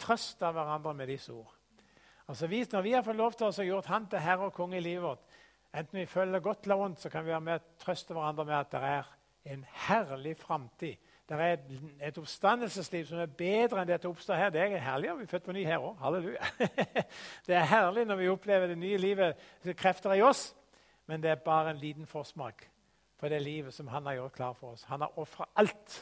Trøst 0.00 0.42
av 0.42 0.56
hverandre 0.56 0.94
med 0.96 1.08
disse 1.08 1.32
ord. 1.32 1.52
Altså 2.28 2.46
vi, 2.46 2.64
Når 2.72 2.82
vi 2.82 2.92
har 2.92 3.02
fått 3.02 3.16
lov 3.16 3.32
til 3.32 3.46
å 3.46 3.64
gjort 3.66 3.86
Han 3.86 4.06
til 4.06 4.18
herre 4.18 4.50
og 4.50 4.52
konge 4.54 4.76
i 4.76 4.80
livet 4.84 5.02
vårt, 5.02 5.38
enten 5.74 5.98
vi 5.98 6.06
følger 6.06 6.40
godt 6.40 6.64
eller 6.64 6.76
vondt, 6.76 7.00
så 7.00 7.08
kan 7.08 7.24
vi 7.24 7.30
være 7.30 7.40
med 7.40 7.54
og 7.54 7.78
trøste 7.78 8.14
hverandre 8.14 8.44
med 8.44 8.54
at 8.54 8.70
det 8.72 8.82
er 8.82 9.08
en 9.54 9.64
herlig 9.86 10.36
framtid. 10.36 10.96
Det 11.28 11.38
er 11.38 11.58
et, 12.02 12.18
oppstandelsesliv 12.18 13.04
som 13.06 13.20
er 13.22 13.30
bedre 13.38 13.80
enn 13.80 13.88
det 13.88 14.04
oppstår 14.04 14.34
å 14.34 14.38
her. 14.38 14.50
Det 14.50 14.60
er 14.64 14.80
herlig 14.82 15.12
Vi 15.20 15.22
er 15.22 15.30
født 15.30 15.44
på 15.46 15.54
ny 15.54 15.62
her 15.64 15.78
òg. 15.78 15.94
Halleluja. 16.02 16.48
Det 17.46 17.54
er 17.54 17.68
herlig 17.70 18.04
når 18.06 18.18
vi 18.18 18.28
opplever 18.28 18.66
det 18.66 18.78
nye 18.78 18.98
livet, 18.98 19.44
krefter 19.78 20.16
i 20.18 20.24
oss. 20.26 20.48
Men 21.10 21.22
det 21.22 21.30
er 21.32 21.42
bare 21.42 21.72
en 21.72 21.80
liten 21.82 22.06
forsmak 22.06 22.68
på 23.18 23.28
det 23.28 23.40
livet 23.42 23.74
som 23.74 23.88
han 23.90 24.06
har 24.06 24.14
gjort 24.20 24.36
klar 24.36 24.52
for 24.54 24.76
oss. 24.76 24.84
Han 24.86 25.02
har 25.02 25.18
ofra 25.18 25.48
alt 25.58 25.96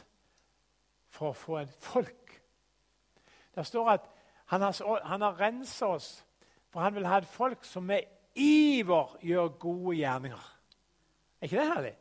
for 1.09 1.31
å 1.31 1.37
få 1.37 1.57
et 1.63 1.73
folk. 1.81 2.35
Det 3.55 3.65
står 3.65 3.89
at 3.95 4.05
han 4.53 4.61
har, 4.61 5.01
han 5.09 5.25
har 5.25 5.41
rensa 5.41 5.89
oss, 5.95 6.11
for 6.69 6.85
han 6.85 6.93
vil 6.93 7.09
ha 7.09 7.17
et 7.17 7.31
folk 7.31 7.65
som 7.65 7.89
med 7.89 8.05
iver 8.37 9.17
gjør 9.25 9.49
gode 9.57 9.97
gjerninger. 9.97 10.47
Er 11.41 11.49
ikke 11.49 11.57
det 11.57 11.69
herlig? 11.73 11.95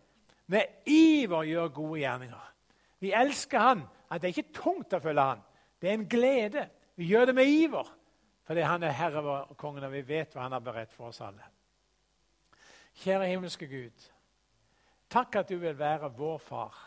Med 0.47 0.92
iver 0.92 1.49
gjør 1.49 1.75
gode 1.81 2.01
gjerninger. 2.05 2.55
Vi 3.01 3.12
elsker 3.16 3.71
han. 3.71 3.87
At 4.11 4.21
det 4.21 4.29
er 4.29 4.37
ikke 4.37 4.61
tungt 4.61 4.92
å 4.97 5.01
følge 5.01 5.31
han. 5.33 5.40
Det 5.81 5.88
er 5.88 5.97
en 5.97 6.09
glede. 6.09 6.68
Vi 6.97 7.09
gjør 7.09 7.31
det 7.31 7.40
med 7.40 7.57
iver 7.57 7.94
fordi 8.49 8.62
han 8.64 8.83
er 8.83 8.94
herre 8.97 9.21
og 9.21 9.57
kongen, 9.61 9.85
og 9.85 9.92
vi 9.92 10.01
vet 10.09 10.33
hva 10.33 10.47
han 10.47 10.55
har 10.57 10.62
beredt 10.64 10.92
for 10.94 11.11
oss 11.11 11.18
alle. 11.21 11.44
Kjære 12.98 13.28
himmelske 13.30 13.68
Gud. 13.70 14.06
Takk 15.11 15.37
at 15.40 15.48
du 15.48 15.56
vil 15.62 15.78
være 15.78 16.11
vår 16.16 16.38
far. 16.38 16.78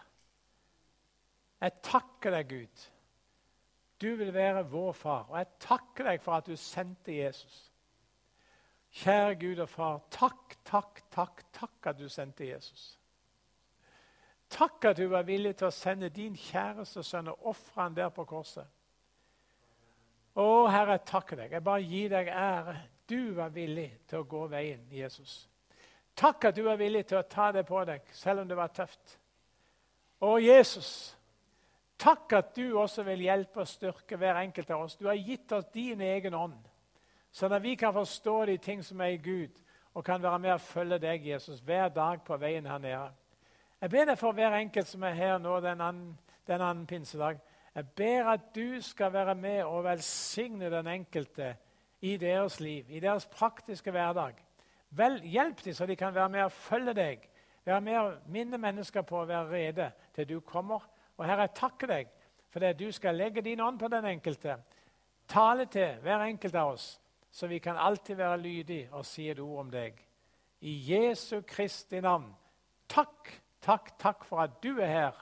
Jeg 1.62 1.78
takker 1.84 2.36
deg, 2.36 2.50
Gud. 2.50 2.88
Du 4.02 4.16
vil 4.16 4.34
være 4.34 4.66
vår 4.70 4.92
far. 4.98 5.30
Og 5.30 5.38
jeg 5.38 5.48
takker 5.60 6.10
deg 6.10 6.22
for 6.22 6.38
at 6.38 6.50
du 6.50 6.56
sendte 6.58 7.16
Jesus. 7.16 7.72
Kjære 8.92 9.36
Gud 9.40 9.60
og 9.64 9.70
Far, 9.70 10.02
takk, 10.12 10.58
takk, 10.66 11.04
takk, 11.12 11.44
takk 11.56 11.88
at 11.88 12.00
du 12.00 12.10
sendte 12.10 12.48
Jesus. 12.48 12.98
Takk 14.52 14.86
at 14.90 14.98
du 14.98 15.06
var 15.08 15.24
villig 15.24 15.54
til 15.56 15.70
å 15.70 15.72
sende 15.72 16.10
din 16.12 16.36
kjæreste 16.36 17.04
sønn 17.08 17.32
og 17.32 17.46
ofre 17.54 17.86
han 17.86 17.96
der 17.96 18.10
på 18.12 18.26
korset. 18.28 18.68
Å, 20.36 20.48
Herre, 20.72 20.98
jeg 20.98 21.06
takker 21.08 21.40
deg. 21.40 21.56
Jeg 21.56 21.64
bare 21.64 21.88
gir 21.88 22.12
deg 22.12 22.34
ære. 22.36 22.76
Du 23.08 23.32
var 23.36 23.56
villig 23.56 23.88
til 24.08 24.20
å 24.20 24.28
gå 24.28 24.44
veien, 24.52 24.84
Jesus. 24.92 25.46
Takk 26.22 26.52
at 26.52 26.58
du 26.58 26.68
er 26.70 26.78
villig 26.78 27.08
til 27.10 27.18
å 27.18 27.26
ta 27.26 27.50
det 27.56 27.66
på 27.66 27.82
deg, 27.88 28.06
selv 28.14 28.44
om 28.44 28.50
det 28.50 28.58
var 28.60 28.74
tøft. 28.76 29.18
Å, 30.22 30.36
Jesus, 30.38 30.92
Takk 32.02 32.34
at 32.34 32.56
du 32.56 32.80
også 32.82 33.04
vil 33.06 33.28
hjelpe 33.28 33.62
og 33.62 33.70
styrke 33.70 34.18
hver 34.18 34.40
enkelt 34.40 34.72
av 34.74 34.88
oss. 34.88 34.96
Du 34.98 35.06
har 35.06 35.20
gitt 35.20 35.52
oss 35.54 35.68
din 35.74 36.02
egen 36.02 36.34
ånd, 36.34 36.58
sånn 37.30 37.54
at 37.54 37.62
vi 37.62 37.76
kan 37.78 37.94
forstå 37.94 38.38
de 38.50 38.56
ting 38.58 38.82
som 38.84 39.02
er 39.06 39.14
i 39.14 39.22
Gud, 39.22 39.60
og 39.94 40.06
kan 40.08 40.24
være 40.24 40.40
med 40.42 40.56
og 40.56 40.64
følge 40.66 40.98
deg, 41.04 41.28
Jesus, 41.30 41.60
hver 41.62 41.92
dag 41.94 42.24
på 42.26 42.38
veien 42.42 42.66
her 42.66 42.82
nede. 42.82 43.12
Jeg 43.82 43.94
ber 43.94 44.10
deg 44.10 44.18
for 44.18 44.38
hver 44.38 44.56
enkelt 44.58 44.90
som 44.90 45.04
er 45.06 45.18
her 45.18 45.38
nå 45.42 45.60
den 45.62 45.82
annen, 45.82 46.16
den 46.48 46.62
annen 46.62 46.88
pinsedag. 46.90 47.42
Jeg 47.76 47.90
ber 47.98 48.32
at 48.34 48.50
du 48.56 48.82
skal 48.82 49.14
være 49.14 49.36
med 49.36 49.62
og 49.64 49.84
velsigne 49.86 50.72
den 50.74 50.90
enkelte 50.90 51.54
i 52.02 52.16
deres 52.18 52.60
liv, 52.60 52.90
i 52.90 53.00
deres 53.04 53.28
praktiske 53.30 53.94
hverdag. 53.94 54.40
Vel, 54.92 55.22
hjelp 55.24 55.64
dem 55.64 55.74
så 55.74 55.86
de 55.88 55.96
kan 55.96 56.16
være 56.16 56.30
med 56.30 56.44
og 56.44 56.52
følge 56.52 56.94
deg, 56.94 57.28
være 57.66 57.82
med 57.82 57.98
og 58.00 58.32
minne 58.34 58.58
mennesker 58.60 59.06
på 59.08 59.22
å 59.22 59.28
være 59.30 59.52
rede 59.52 59.92
til 60.16 60.28
du 60.28 60.40
kommer 60.40 60.84
og 61.22 61.28
Herre, 61.28 61.46
jeg 61.46 61.58
takker 61.60 61.92
deg 61.92 62.08
for 62.52 62.64
det 62.64 62.74
du 62.80 62.88
skal 62.92 63.16
legge 63.16 63.44
din 63.46 63.62
ånd 63.62 63.78
på 63.80 63.88
den 63.92 64.08
enkelte. 64.10 64.58
Tale 65.30 65.68
til 65.72 66.00
hver 66.02 66.26
enkelt 66.26 66.56
av 66.58 66.74
oss, 66.74 66.88
så 67.32 67.48
vi 67.48 67.60
kan 67.64 67.78
alltid 67.78 68.18
være 68.20 68.42
lydige 68.42 68.90
og 68.92 69.06
si 69.06 69.30
et 69.30 69.40
ord 69.40 69.60
om 69.66 69.70
deg. 69.72 70.02
I 70.62 70.74
Jesu 70.92 71.42
Kristi 71.48 72.02
navn. 72.02 72.32
Takk, 72.90 73.30
takk, 73.62 73.94
takk 74.02 74.26
for 74.28 74.44
at 74.44 74.58
du 74.64 74.74
er 74.80 74.92
her 74.92 75.22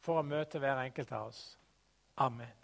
for 0.00 0.22
å 0.22 0.26
møte 0.26 0.62
hver 0.62 0.80
enkelt 0.86 1.12
av 1.12 1.28
oss. 1.28 1.42
Amen. 2.16 2.59